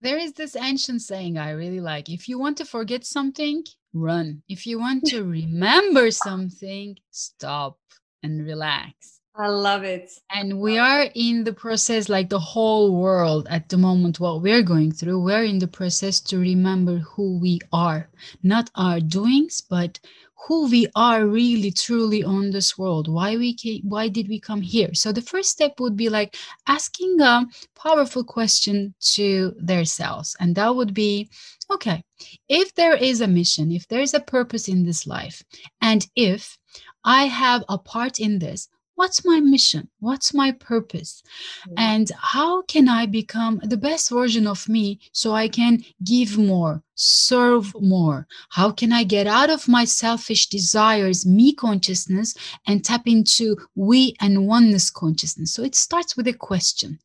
There 0.00 0.18
is 0.18 0.32
this 0.32 0.54
ancient 0.54 1.02
saying 1.02 1.36
I 1.36 1.50
really 1.50 1.80
like. 1.80 2.08
If 2.08 2.28
you 2.28 2.38
want 2.38 2.56
to 2.58 2.64
forget 2.64 3.04
something, 3.04 3.64
run. 3.92 4.42
If 4.48 4.66
you 4.66 4.78
want 4.78 5.04
to 5.06 5.24
remember 5.24 6.10
something, 6.10 6.96
stop 7.10 7.78
and 8.22 8.44
relax. 8.44 9.20
I 9.36 9.46
love 9.46 9.84
it. 9.84 10.10
And 10.32 10.58
we 10.58 10.78
are 10.78 11.06
in 11.14 11.44
the 11.44 11.52
process, 11.52 12.08
like 12.08 12.28
the 12.28 12.40
whole 12.40 12.96
world 13.00 13.46
at 13.48 13.68
the 13.68 13.76
moment, 13.76 14.18
what 14.18 14.42
we're 14.42 14.64
going 14.64 14.90
through, 14.90 15.22
we're 15.22 15.44
in 15.44 15.60
the 15.60 15.68
process 15.68 16.18
to 16.22 16.38
remember 16.38 16.98
who 16.98 17.38
we 17.38 17.60
are, 17.72 18.08
not 18.42 18.68
our 18.74 18.98
doings, 18.98 19.60
but 19.60 20.00
who 20.46 20.70
we 20.70 20.86
are 20.94 21.26
really 21.26 21.70
truly 21.70 22.22
on 22.22 22.50
this 22.50 22.78
world. 22.78 23.08
Why 23.08 23.36
we 23.36 23.54
came, 23.54 23.82
why 23.84 24.08
did 24.08 24.28
we 24.28 24.40
come 24.40 24.62
here? 24.62 24.94
So 24.94 25.12
the 25.12 25.22
first 25.22 25.50
step 25.50 25.80
would 25.80 25.96
be 25.96 26.08
like 26.08 26.36
asking 26.66 27.20
a 27.20 27.46
powerful 27.74 28.24
question 28.24 28.94
to 29.14 29.54
their 29.58 29.84
selves. 29.84 30.36
And 30.40 30.54
that 30.54 30.74
would 30.74 30.94
be 30.94 31.28
okay 31.70 32.02
if 32.48 32.74
there 32.74 32.94
is 32.94 33.20
a 33.20 33.28
mission 33.28 33.70
if 33.70 33.86
there 33.88 34.00
is 34.00 34.14
a 34.14 34.20
purpose 34.20 34.68
in 34.68 34.84
this 34.84 35.06
life 35.06 35.42
and 35.80 36.06
if 36.16 36.56
i 37.04 37.24
have 37.24 37.62
a 37.68 37.78
part 37.78 38.18
in 38.18 38.38
this 38.38 38.68
what's 38.98 39.24
my 39.24 39.38
mission? 39.40 39.88
What's 40.00 40.34
my 40.34 40.50
purpose? 40.52 41.22
Mm-hmm. 41.22 41.74
and 41.78 42.10
how 42.34 42.62
can 42.62 42.88
i 42.88 43.06
become 43.06 43.60
the 43.72 43.76
best 43.76 44.10
version 44.10 44.46
of 44.46 44.68
me 44.68 45.00
so 45.12 45.32
i 45.32 45.48
can 45.48 45.82
give 46.04 46.36
more 46.38 46.82
serve 46.98 47.72
more? 47.80 48.26
How 48.50 48.72
can 48.72 48.92
i 48.92 49.04
get 49.04 49.26
out 49.26 49.50
of 49.50 49.68
my 49.68 49.84
selfish 49.84 50.48
desires 50.48 51.24
me 51.24 51.54
consciousness 51.54 52.34
and 52.66 52.84
tap 52.84 53.06
into 53.06 53.56
we 53.76 54.14
and 54.20 54.46
oneness 54.46 54.90
consciousness? 54.90 55.54
So 55.54 55.62
it 55.62 55.76
starts 55.76 56.16
with 56.16 56.26
a 56.26 56.32
question. 56.32 56.98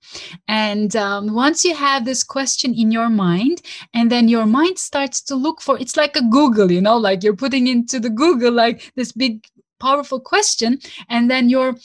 And 0.47 0.95
um, 0.95 1.34
once 1.34 1.63
you 1.63 1.75
have 1.75 2.06
this 2.06 2.23
question 2.23 2.73
in 2.73 2.91
your 2.91 3.10
mind 3.10 3.62
and 3.93 4.12
then 4.12 4.27
your 4.27 4.47
mind 4.47 4.79
starts 4.79 5.21
to 5.21 5.36
look 5.36 5.62
for 5.62 5.79
it's 5.79 5.95
like 5.95 6.15
a 6.15 6.27
google 6.29 6.71
you 6.71 6.82
know 6.82 6.97
like 6.97 7.23
you're 7.23 7.36
putting 7.36 7.67
into 7.67 7.99
the 7.99 8.10
google 8.10 8.51
like 8.51 8.91
this 8.95 9.12
big 9.12 9.45
powerful 9.88 10.19
question 10.19 10.80
and 11.10 11.30
then 11.30 11.50
your 11.50 11.76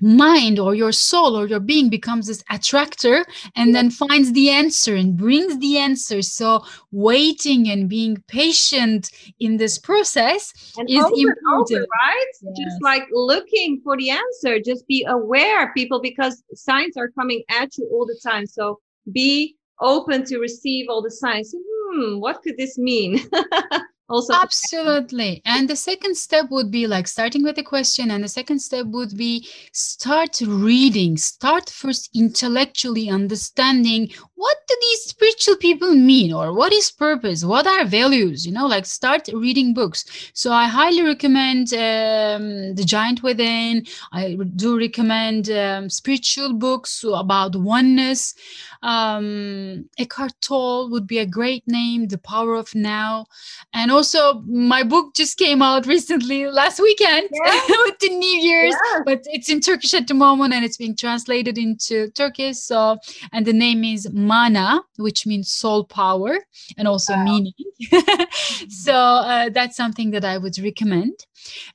mind 0.00 0.58
or 0.58 0.74
your 0.74 0.92
soul 0.92 1.36
or 1.36 1.46
your 1.46 1.60
being 1.60 1.88
becomes 1.88 2.26
this 2.26 2.42
attractor 2.50 3.24
and 3.56 3.74
then 3.74 3.90
finds 3.90 4.32
the 4.32 4.50
answer 4.50 4.94
and 4.94 5.16
brings 5.16 5.58
the 5.58 5.78
answer. 5.78 6.22
So 6.22 6.64
waiting 6.92 7.68
and 7.68 7.88
being 7.88 8.22
patient 8.28 9.10
in 9.40 9.56
this 9.56 9.78
process 9.78 10.52
and 10.76 10.88
is 10.88 11.04
over 11.04 11.14
important 11.14 11.80
over, 11.80 11.86
right? 12.02 12.32
Yes. 12.42 12.58
just 12.64 12.82
like 12.82 13.04
looking 13.12 13.80
for 13.82 13.96
the 13.96 14.10
answer 14.10 14.60
just 14.60 14.86
be 14.86 15.04
aware 15.08 15.72
people 15.74 16.00
because 16.00 16.42
signs 16.54 16.96
are 16.96 17.08
coming 17.08 17.42
at 17.48 17.76
you 17.76 17.88
all 17.92 18.06
the 18.06 18.18
time. 18.24 18.46
So 18.46 18.78
be 19.12 19.56
open 19.80 20.24
to 20.24 20.38
receive 20.38 20.86
all 20.88 21.02
the 21.02 21.10
signs. 21.10 21.54
Hmm 21.54 22.20
what 22.20 22.42
could 22.42 22.56
this 22.56 22.78
mean 22.78 23.20
also 24.08 24.32
absolutely. 24.34 25.42
And 25.44 25.68
the 25.68 25.76
second 25.76 26.16
step 26.16 26.46
would 26.50 26.70
be 26.70 26.86
like 26.86 27.06
starting 27.06 27.42
with 27.42 27.58
a 27.58 27.62
question 27.62 28.10
and 28.10 28.24
the 28.24 28.28
second 28.28 28.60
step 28.60 28.86
would 28.86 29.16
be 29.16 29.46
start 29.72 30.40
reading 30.46 31.16
start 31.16 31.68
first 31.68 32.10
intellectually 32.14 33.10
understanding 33.10 34.10
what 34.34 34.56
do 34.66 34.74
these 34.80 35.00
spiritual 35.04 35.56
people 35.56 35.94
mean 35.94 36.32
or 36.32 36.54
what 36.54 36.72
is 36.72 36.90
purpose 36.90 37.44
what 37.44 37.66
are 37.66 37.84
values 37.84 38.46
you 38.46 38.52
know 38.52 38.66
like 38.66 38.86
start 38.86 39.28
reading 39.32 39.74
books. 39.74 40.04
So 40.32 40.52
i 40.52 40.66
highly 40.66 41.02
recommend 41.02 41.72
um, 41.74 42.74
the 42.74 42.84
giant 42.84 43.22
within. 43.22 43.86
I 44.12 44.38
do 44.56 44.78
recommend 44.78 45.50
um, 45.50 45.90
spiritual 45.90 46.54
books 46.54 47.04
about 47.04 47.56
oneness. 47.56 48.34
Um, 48.82 49.88
eckhart 49.98 50.34
tolle 50.40 50.90
would 50.90 51.06
be 51.06 51.18
a 51.18 51.26
great 51.26 51.64
name 51.66 52.08
the 52.08 52.18
power 52.18 52.54
of 52.54 52.74
now. 52.74 53.26
And 53.72 53.90
also 53.98 54.40
my 54.46 54.82
book 54.82 55.14
just 55.14 55.36
came 55.44 55.60
out 55.60 55.86
recently 55.86 56.40
last 56.60 56.80
weekend 56.80 57.28
with 57.84 57.98
the 57.98 58.10
new 58.24 58.36
year's 58.48 58.76
but 59.04 59.20
it's 59.36 59.48
in 59.48 59.60
turkish 59.60 59.92
at 60.00 60.06
the 60.06 60.14
moment 60.14 60.54
and 60.54 60.64
it's 60.64 60.76
being 60.76 60.96
translated 61.04 61.58
into 61.58 62.08
turkish 62.22 62.58
so 62.70 62.96
and 63.32 63.46
the 63.46 63.52
name 63.52 63.82
is 63.82 64.08
mana 64.12 64.80
which 64.96 65.26
means 65.26 65.48
soul 65.50 65.84
power 65.84 66.38
and 66.76 66.86
also 66.88 67.14
wow. 67.14 67.24
meaning. 67.24 67.52
So 68.68 68.94
uh, 68.94 69.48
that's 69.50 69.76
something 69.76 70.10
that 70.10 70.24
i 70.24 70.38
would 70.38 70.58
recommend. 70.58 71.14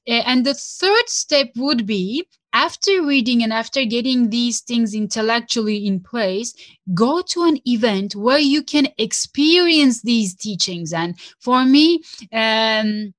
And 0.08 0.46
the 0.46 0.54
third 0.54 1.08
step 1.08 1.48
would 1.56 1.86
be 1.86 2.26
after 2.54 3.04
reading 3.04 3.44
and 3.44 3.52
after 3.52 3.84
getting 3.84 4.30
these 4.30 4.62
things 4.62 4.94
intellectually 4.94 5.86
in 5.86 6.00
place, 6.00 6.54
go 6.94 7.22
to 7.22 7.44
an 7.44 7.60
event 7.68 8.16
where 8.16 8.40
you 8.40 8.64
can 8.64 8.88
experience 8.98 10.02
these 10.02 10.36
teachings. 10.36 10.94
And 10.94 11.20
for 11.40 11.66
me, 11.66 12.04
um, 12.32 13.14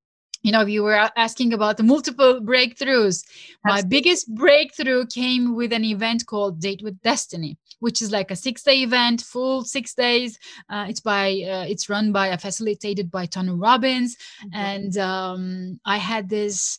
you 0.44 0.53
know 0.53 0.64
you 0.64 0.83
were 0.85 1.11
asking 1.16 1.53
about 1.53 1.77
the 1.77 1.83
multiple 1.83 2.40
breakthroughs 2.40 3.25
my 3.64 3.83
biggest 3.83 4.33
breakthrough 4.35 5.07
came 5.07 5.57
with 5.57 5.73
an 5.73 5.85
event 5.85 6.25
called 6.27 6.61
date 6.61 6.83
with 6.85 7.01
destiny 7.01 7.57
which 7.81 8.01
is 8.01 8.12
like 8.12 8.31
a 8.31 8.37
six 8.37 8.62
day 8.62 8.83
event 8.83 9.23
full 9.23 9.64
six 9.64 9.94
days 9.94 10.38
uh, 10.68 10.85
it's 10.87 11.01
by 11.01 11.29
uh, 11.29 11.64
it's 11.66 11.88
run 11.88 12.12
by 12.12 12.29
a 12.29 12.38
facilitated 12.38 13.11
by 13.11 13.25
tony 13.27 13.53
robbins 13.53 14.16
mm-hmm. 14.44 14.55
and 14.55 14.99
um, 14.99 15.81
i 15.87 15.97
had 15.97 16.29
this 16.29 16.79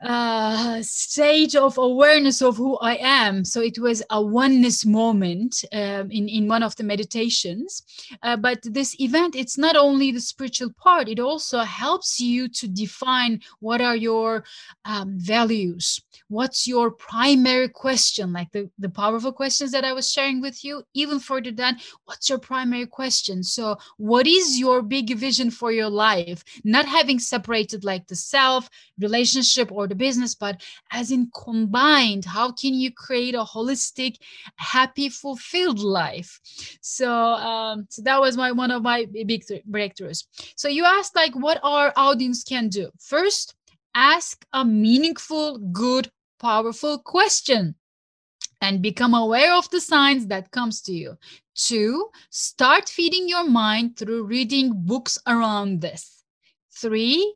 uh, 0.00 0.80
state 0.80 1.56
of 1.56 1.76
awareness 1.76 2.40
of 2.40 2.56
who 2.56 2.78
I 2.78 2.96
am. 3.00 3.44
So 3.44 3.60
it 3.60 3.78
was 3.78 4.02
a 4.10 4.22
oneness 4.22 4.86
moment 4.86 5.64
um, 5.72 6.10
in 6.10 6.28
in 6.28 6.46
one 6.46 6.62
of 6.62 6.76
the 6.76 6.84
meditations. 6.84 7.82
Uh, 8.22 8.36
but 8.36 8.60
this 8.62 8.98
event, 9.00 9.34
it's 9.34 9.58
not 9.58 9.76
only 9.76 10.12
the 10.12 10.20
spiritual 10.20 10.70
part; 10.78 11.08
it 11.08 11.18
also 11.18 11.60
helps 11.60 12.20
you 12.20 12.48
to 12.48 12.68
define 12.68 13.40
what 13.58 13.80
are 13.80 13.96
your 13.96 14.44
um, 14.84 15.18
values, 15.18 16.00
what's 16.28 16.68
your 16.68 16.92
primary 16.92 17.68
question, 17.68 18.32
like 18.32 18.52
the 18.52 18.70
the 18.78 18.88
powerful 18.88 19.32
questions 19.32 19.72
that 19.72 19.84
I 19.84 19.92
was 19.92 20.10
sharing 20.10 20.40
with 20.40 20.64
you. 20.64 20.84
Even 20.94 21.18
further 21.18 21.50
than 21.50 21.76
what's 22.04 22.28
your 22.28 22.38
primary 22.38 22.86
question? 22.86 23.42
So 23.42 23.76
what 23.96 24.28
is 24.28 24.60
your 24.60 24.80
big 24.82 25.16
vision 25.16 25.50
for 25.50 25.72
your 25.72 25.90
life? 25.90 26.44
Not 26.62 26.86
having 26.86 27.18
separated 27.18 27.82
like 27.82 28.06
the 28.06 28.16
self 28.16 28.70
relationship 29.00 29.72
or 29.72 29.87
the 29.88 29.94
business 29.94 30.34
but 30.34 30.62
as 30.92 31.10
in 31.10 31.30
combined 31.34 32.24
how 32.24 32.52
can 32.52 32.74
you 32.74 32.92
create 32.92 33.34
a 33.34 33.44
holistic 33.44 34.16
happy 34.56 35.08
fulfilled 35.08 35.78
life? 35.80 36.40
So 36.80 37.12
um 37.12 37.86
so 37.90 38.02
that 38.02 38.20
was 38.20 38.36
my 38.36 38.52
one 38.52 38.70
of 38.70 38.82
my 38.82 39.06
big 39.26 39.44
breakthroughs. 39.70 40.24
So 40.56 40.68
you 40.68 40.84
asked 40.84 41.16
like 41.16 41.34
what 41.34 41.60
our 41.62 41.92
audience 41.96 42.44
can 42.44 42.68
do. 42.68 42.90
First 42.98 43.54
ask 43.94 44.44
a 44.52 44.64
meaningful 44.64 45.58
good 45.58 46.10
powerful 46.38 46.98
question 46.98 47.74
and 48.60 48.82
become 48.82 49.14
aware 49.14 49.54
of 49.54 49.70
the 49.70 49.80
signs 49.80 50.26
that 50.26 50.50
comes 50.50 50.80
to 50.82 50.92
you. 50.92 51.16
Two 51.54 52.10
start 52.30 52.88
feeding 52.88 53.28
your 53.28 53.44
mind 53.44 53.96
through 53.96 54.24
reading 54.24 54.72
books 54.74 55.18
around 55.26 55.80
this. 55.80 56.24
Three 56.72 57.34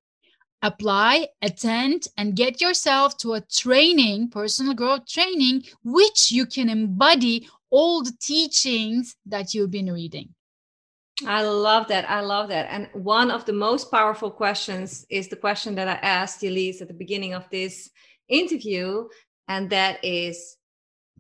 apply, 0.63 1.29
attend, 1.43 2.09
and 2.17 2.37
get 2.37 2.61
yourself 2.61 3.17
to 3.19 3.35
a 3.35 3.41
training, 3.41 4.31
personal 4.31 4.75
growth 4.75 5.07
training, 5.07 5.65
which 5.85 6.31
you 6.31 6.47
can 6.47 6.69
embody 6.69 7.49
all 7.71 8.03
the 8.03 8.17
teachings 8.21 9.17
that 9.27 9.53
you've 9.53 9.71
been 9.71 9.93
reading. 9.93 10.29
I 11.27 11.43
love 11.43 11.89
that. 11.89 12.09
I 12.11 12.21
love 12.21 12.49
that. 12.49 12.67
And 12.71 12.89
one 12.93 13.31
of 13.31 13.45
the 13.45 13.53
most 13.53 13.91
powerful 13.91 14.31
questions 14.31 15.07
is 15.11 15.29
the 15.29 15.37
question 15.37 15.75
that 15.77 15.89
I 15.89 15.95
asked 15.95 16.43
Elise 16.43 16.81
at 16.81 16.89
the 16.89 16.95
beginning 16.95 17.35
of 17.35 17.49
this 17.51 17.91
interview. 18.29 19.09
And 19.49 19.71
that 19.71 20.05
is, 20.05 20.57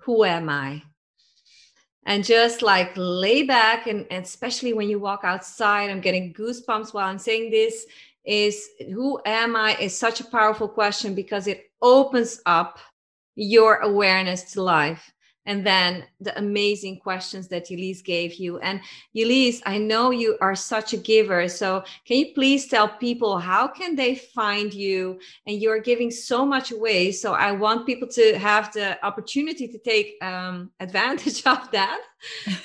who 0.00 0.24
am 0.24 0.48
I? 0.48 0.82
And 2.04 2.24
just 2.24 2.62
like 2.62 2.92
lay 2.96 3.44
back, 3.44 3.86
and, 3.86 4.06
and 4.10 4.24
especially 4.24 4.72
when 4.72 4.88
you 4.88 4.98
walk 4.98 5.20
outside, 5.22 5.88
I'm 5.88 6.00
getting 6.00 6.34
goosebumps 6.34 6.92
while 6.92 7.06
I'm 7.06 7.18
saying 7.18 7.50
this 7.50 7.86
is 8.24 8.68
who 8.92 9.20
am 9.26 9.56
I? 9.56 9.76
is 9.76 9.96
such 9.96 10.20
a 10.20 10.24
powerful 10.24 10.68
question 10.68 11.14
because 11.14 11.46
it 11.46 11.64
opens 11.80 12.40
up 12.46 12.78
your 13.34 13.76
awareness 13.76 14.52
to 14.52 14.62
life 14.62 15.10
and 15.46 15.66
then 15.66 16.04
the 16.20 16.36
amazing 16.38 16.98
questions 16.98 17.48
that 17.48 17.70
Elise 17.70 18.02
gave 18.02 18.34
you. 18.34 18.58
And 18.58 18.80
Elise, 19.14 19.60
I 19.66 19.78
know 19.78 20.10
you 20.10 20.38
are 20.40 20.54
such 20.54 20.92
a 20.92 20.96
giver. 20.96 21.48
So 21.48 21.84
can 22.06 22.18
you 22.18 22.34
please 22.34 22.68
tell 22.68 22.88
people 22.88 23.38
how 23.38 23.66
can 23.66 23.96
they 23.96 24.14
find 24.14 24.72
you? 24.72 25.18
And 25.46 25.60
you're 25.60 25.80
giving 25.80 26.10
so 26.10 26.46
much 26.46 26.70
away. 26.70 27.12
So 27.12 27.32
I 27.32 27.52
want 27.52 27.86
people 27.86 28.08
to 28.08 28.38
have 28.38 28.72
the 28.72 29.04
opportunity 29.04 29.66
to 29.68 29.78
take 29.78 30.22
um, 30.22 30.70
advantage 30.80 31.44
of 31.46 31.70
that, 31.72 32.00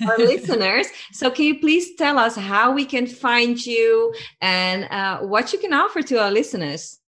our 0.07 0.17
listeners. 0.31 0.87
So 1.13 1.31
can 1.31 1.45
you 1.45 1.59
please 1.59 1.95
tell 1.95 2.19
us 2.19 2.35
how 2.35 2.71
we 2.73 2.85
can 2.85 3.07
find 3.07 3.63
you 3.65 4.13
and 4.41 4.85
uh, 4.91 5.19
what 5.19 5.51
you 5.51 5.59
can 5.59 5.73
offer 5.73 6.01
to 6.03 6.21
our 6.21 6.31
listeners? 6.31 6.99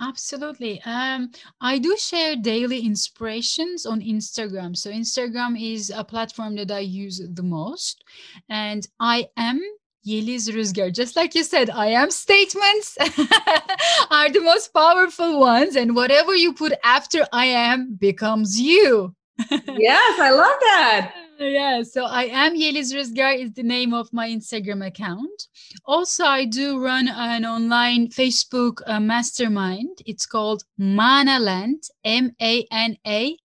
Absolutely. 0.00 0.82
Um, 0.84 1.30
I 1.60 1.78
do 1.78 1.96
share 1.96 2.36
daily 2.36 2.80
inspirations 2.80 3.86
on 3.86 4.00
Instagram. 4.00 4.76
So, 4.76 4.90
Instagram 4.90 5.60
is 5.60 5.90
a 5.94 6.04
platform 6.04 6.56
that 6.56 6.70
I 6.70 6.80
use 6.80 7.22
the 7.32 7.42
most. 7.42 8.04
And 8.50 8.86
I 9.00 9.28
am 9.38 9.60
Yeliz 10.06 10.50
Rüzgar. 10.50 10.92
Just 10.92 11.16
like 11.16 11.34
you 11.34 11.42
said, 11.42 11.70
I 11.70 11.86
am 11.86 12.10
statements 12.10 12.96
are 14.10 14.28
the 14.30 14.40
most 14.42 14.74
powerful 14.74 15.40
ones. 15.40 15.76
And 15.76 15.96
whatever 15.96 16.34
you 16.34 16.52
put 16.52 16.74
after 16.84 17.26
I 17.32 17.46
am 17.46 17.94
becomes 17.94 18.60
you. 18.60 19.14
yes, 19.50 20.20
I 20.20 20.30
love 20.30 20.56
that 20.60 21.25
yeah 21.38 21.82
so 21.82 22.04
i 22.04 22.24
am 22.24 22.54
yeliz 22.54 22.92
rüzgar 22.94 23.34
is 23.38 23.52
the 23.52 23.62
name 23.62 23.92
of 23.94 24.12
my 24.12 24.28
instagram 24.28 24.86
account. 24.86 25.48
Also 25.84 26.24
i 26.24 26.44
do 26.44 26.78
run 26.82 27.08
an 27.08 27.44
online 27.44 28.08
facebook 28.08 28.80
uh, 28.86 29.00
mastermind. 29.00 30.02
It's 30.06 30.26
called 30.26 30.64
manaland 30.78 31.88
m-a-n-a-l-a-n-d 32.04 33.38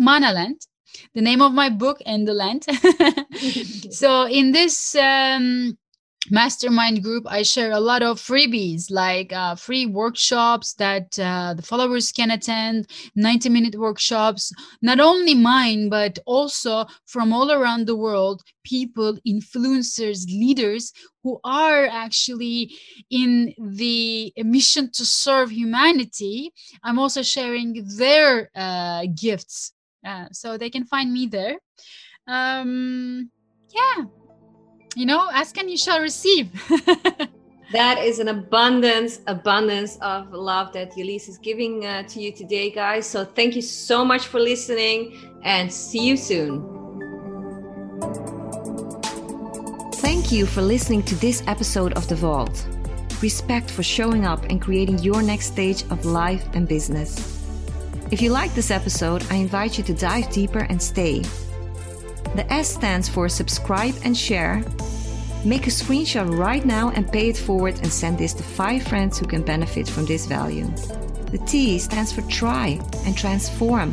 manaland 0.00 0.66
the 1.14 1.22
name 1.22 1.40
of 1.42 1.52
my 1.52 1.68
book 1.68 1.98
and 2.06 2.26
the 2.28 2.34
land. 2.34 2.66
So 3.90 4.26
in 4.26 4.52
this 4.52 4.94
um, 4.94 5.76
mastermind 6.30 7.02
group 7.02 7.24
i 7.28 7.42
share 7.42 7.72
a 7.72 7.80
lot 7.80 8.02
of 8.02 8.20
freebies 8.20 8.90
like 8.90 9.32
uh, 9.32 9.54
free 9.54 9.86
workshops 9.86 10.74
that 10.74 11.18
uh, 11.18 11.52
the 11.54 11.62
followers 11.62 12.12
can 12.12 12.30
attend 12.30 12.86
90 13.16 13.48
minute 13.48 13.74
workshops 13.76 14.52
not 14.82 15.00
only 15.00 15.34
mine 15.34 15.88
but 15.88 16.18
also 16.26 16.86
from 17.06 17.32
all 17.32 17.50
around 17.50 17.86
the 17.86 17.96
world 17.96 18.42
people 18.64 19.18
influencers 19.26 20.26
leaders 20.26 20.92
who 21.22 21.40
are 21.44 21.86
actually 21.86 22.72
in 23.10 23.54
the 23.58 24.32
mission 24.38 24.90
to 24.90 25.04
serve 25.04 25.50
humanity. 25.50 26.52
I'm 26.82 26.98
also 26.98 27.22
sharing 27.22 27.84
their 27.96 28.50
uh, 28.54 29.06
gifts 29.14 29.72
uh, 30.04 30.26
so 30.32 30.58
they 30.58 30.70
can 30.70 30.84
find 30.84 31.12
me 31.12 31.26
there. 31.26 31.58
Um 32.26 33.30
yeah 33.74 34.04
you 34.94 35.06
know 35.06 35.28
ask 35.32 35.56
and 35.58 35.70
you 35.70 35.76
shall 35.76 36.00
receive. 36.00 36.50
That 37.72 38.04
is 38.04 38.18
an 38.18 38.28
abundance 38.28 39.20
abundance 39.26 39.96
of 40.02 40.30
love 40.30 40.74
that 40.74 40.94
Elise 40.94 41.26
is 41.26 41.38
giving 41.38 41.86
uh, 41.86 42.02
to 42.02 42.20
you 42.20 42.30
today 42.30 42.70
guys. 42.70 43.06
So 43.06 43.24
thank 43.24 43.56
you 43.56 43.62
so 43.62 44.04
much 44.04 44.26
for 44.26 44.38
listening 44.38 45.16
and 45.42 45.72
see 45.72 46.06
you 46.06 46.18
soon. 46.18 46.60
Thank 49.94 50.30
you 50.30 50.44
for 50.44 50.60
listening 50.60 51.02
to 51.04 51.14
this 51.14 51.42
episode 51.46 51.94
of 51.94 52.06
the 52.08 52.14
vault. 52.14 52.66
Respect 53.22 53.70
for 53.70 53.82
showing 53.82 54.26
up 54.26 54.44
and 54.50 54.60
creating 54.60 54.98
your 54.98 55.22
next 55.22 55.46
stage 55.46 55.84
of 55.88 56.04
life 56.04 56.44
and 56.52 56.68
business. 56.68 57.40
If 58.10 58.20
you 58.20 58.30
like 58.30 58.54
this 58.54 58.70
episode 58.70 59.24
i 59.30 59.36
invite 59.36 59.78
you 59.78 59.84
to 59.84 59.94
dive 59.94 60.28
deeper 60.30 60.66
and 60.68 60.82
stay 60.82 61.22
the 62.34 62.50
S 62.52 62.72
stands 62.72 63.08
for 63.08 63.28
subscribe 63.28 63.94
and 64.04 64.16
share. 64.16 64.64
Make 65.44 65.66
a 65.66 65.70
screenshot 65.70 66.38
right 66.38 66.64
now 66.64 66.90
and 66.90 67.10
pay 67.10 67.28
it 67.28 67.36
forward 67.36 67.74
and 67.78 67.92
send 67.92 68.18
this 68.18 68.32
to 68.34 68.42
five 68.42 68.84
friends 68.84 69.18
who 69.18 69.26
can 69.26 69.42
benefit 69.42 69.88
from 69.88 70.06
this 70.06 70.26
value. 70.26 70.66
The 71.30 71.38
T 71.46 71.78
stands 71.78 72.12
for 72.12 72.22
try 72.22 72.80
and 73.04 73.16
transform. 73.16 73.92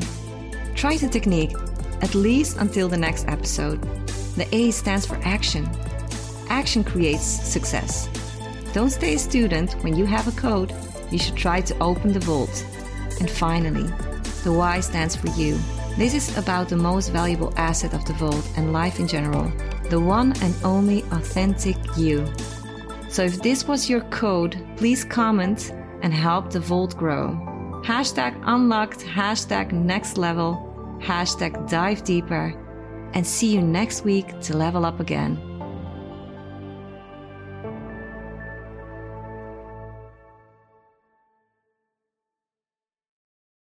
Try 0.75 0.97
the 0.97 1.07
technique, 1.07 1.55
at 2.01 2.15
least 2.15 2.57
until 2.57 2.87
the 2.87 2.97
next 2.97 3.27
episode. 3.27 3.81
The 4.35 4.47
A 4.55 4.71
stands 4.71 5.05
for 5.05 5.15
action. 5.23 5.69
Action 6.49 6.83
creates 6.83 7.23
success. 7.23 8.07
Don't 8.73 8.91
stay 8.91 9.15
a 9.15 9.19
student 9.19 9.73
when 9.83 9.95
you 9.95 10.05
have 10.05 10.27
a 10.27 10.39
code. 10.39 10.73
You 11.11 11.17
should 11.17 11.35
try 11.35 11.61
to 11.61 11.77
open 11.79 12.13
the 12.13 12.19
vault. 12.19 12.65
And 13.19 13.29
finally, 13.29 13.89
the 14.43 14.53
Y 14.53 14.79
stands 14.79 15.15
for 15.15 15.27
you. 15.29 15.57
This 15.97 16.13
is 16.13 16.37
about 16.37 16.69
the 16.69 16.77
most 16.77 17.09
valuable 17.09 17.53
asset 17.57 17.93
of 17.93 18.05
the 18.05 18.13
vault 18.13 18.49
and 18.55 18.71
life 18.71 18.99
in 18.99 19.07
general 19.07 19.51
the 19.89 19.99
one 19.99 20.33
and 20.43 20.55
only 20.63 21.01
authentic 21.11 21.75
you. 21.97 22.25
So 23.09 23.23
if 23.23 23.41
this 23.41 23.67
was 23.67 23.89
your 23.89 24.01
code, 24.11 24.63
please 24.77 25.03
comment 25.03 25.71
and 26.03 26.13
help 26.13 26.51
the 26.51 26.59
vault 26.59 26.95
grow. 26.95 27.81
Hashtag 27.83 28.39
unlocked, 28.45 28.99
hashtag 28.99 29.71
next 29.71 30.17
level, 30.17 30.97
hashtag 31.01 31.69
dive 31.69 32.03
deeper, 32.03 32.53
and 33.13 33.25
see 33.25 33.53
you 33.53 33.61
next 33.61 34.05
week 34.05 34.39
to 34.41 34.55
level 34.55 34.85
up 34.85 34.99
again. 34.99 35.48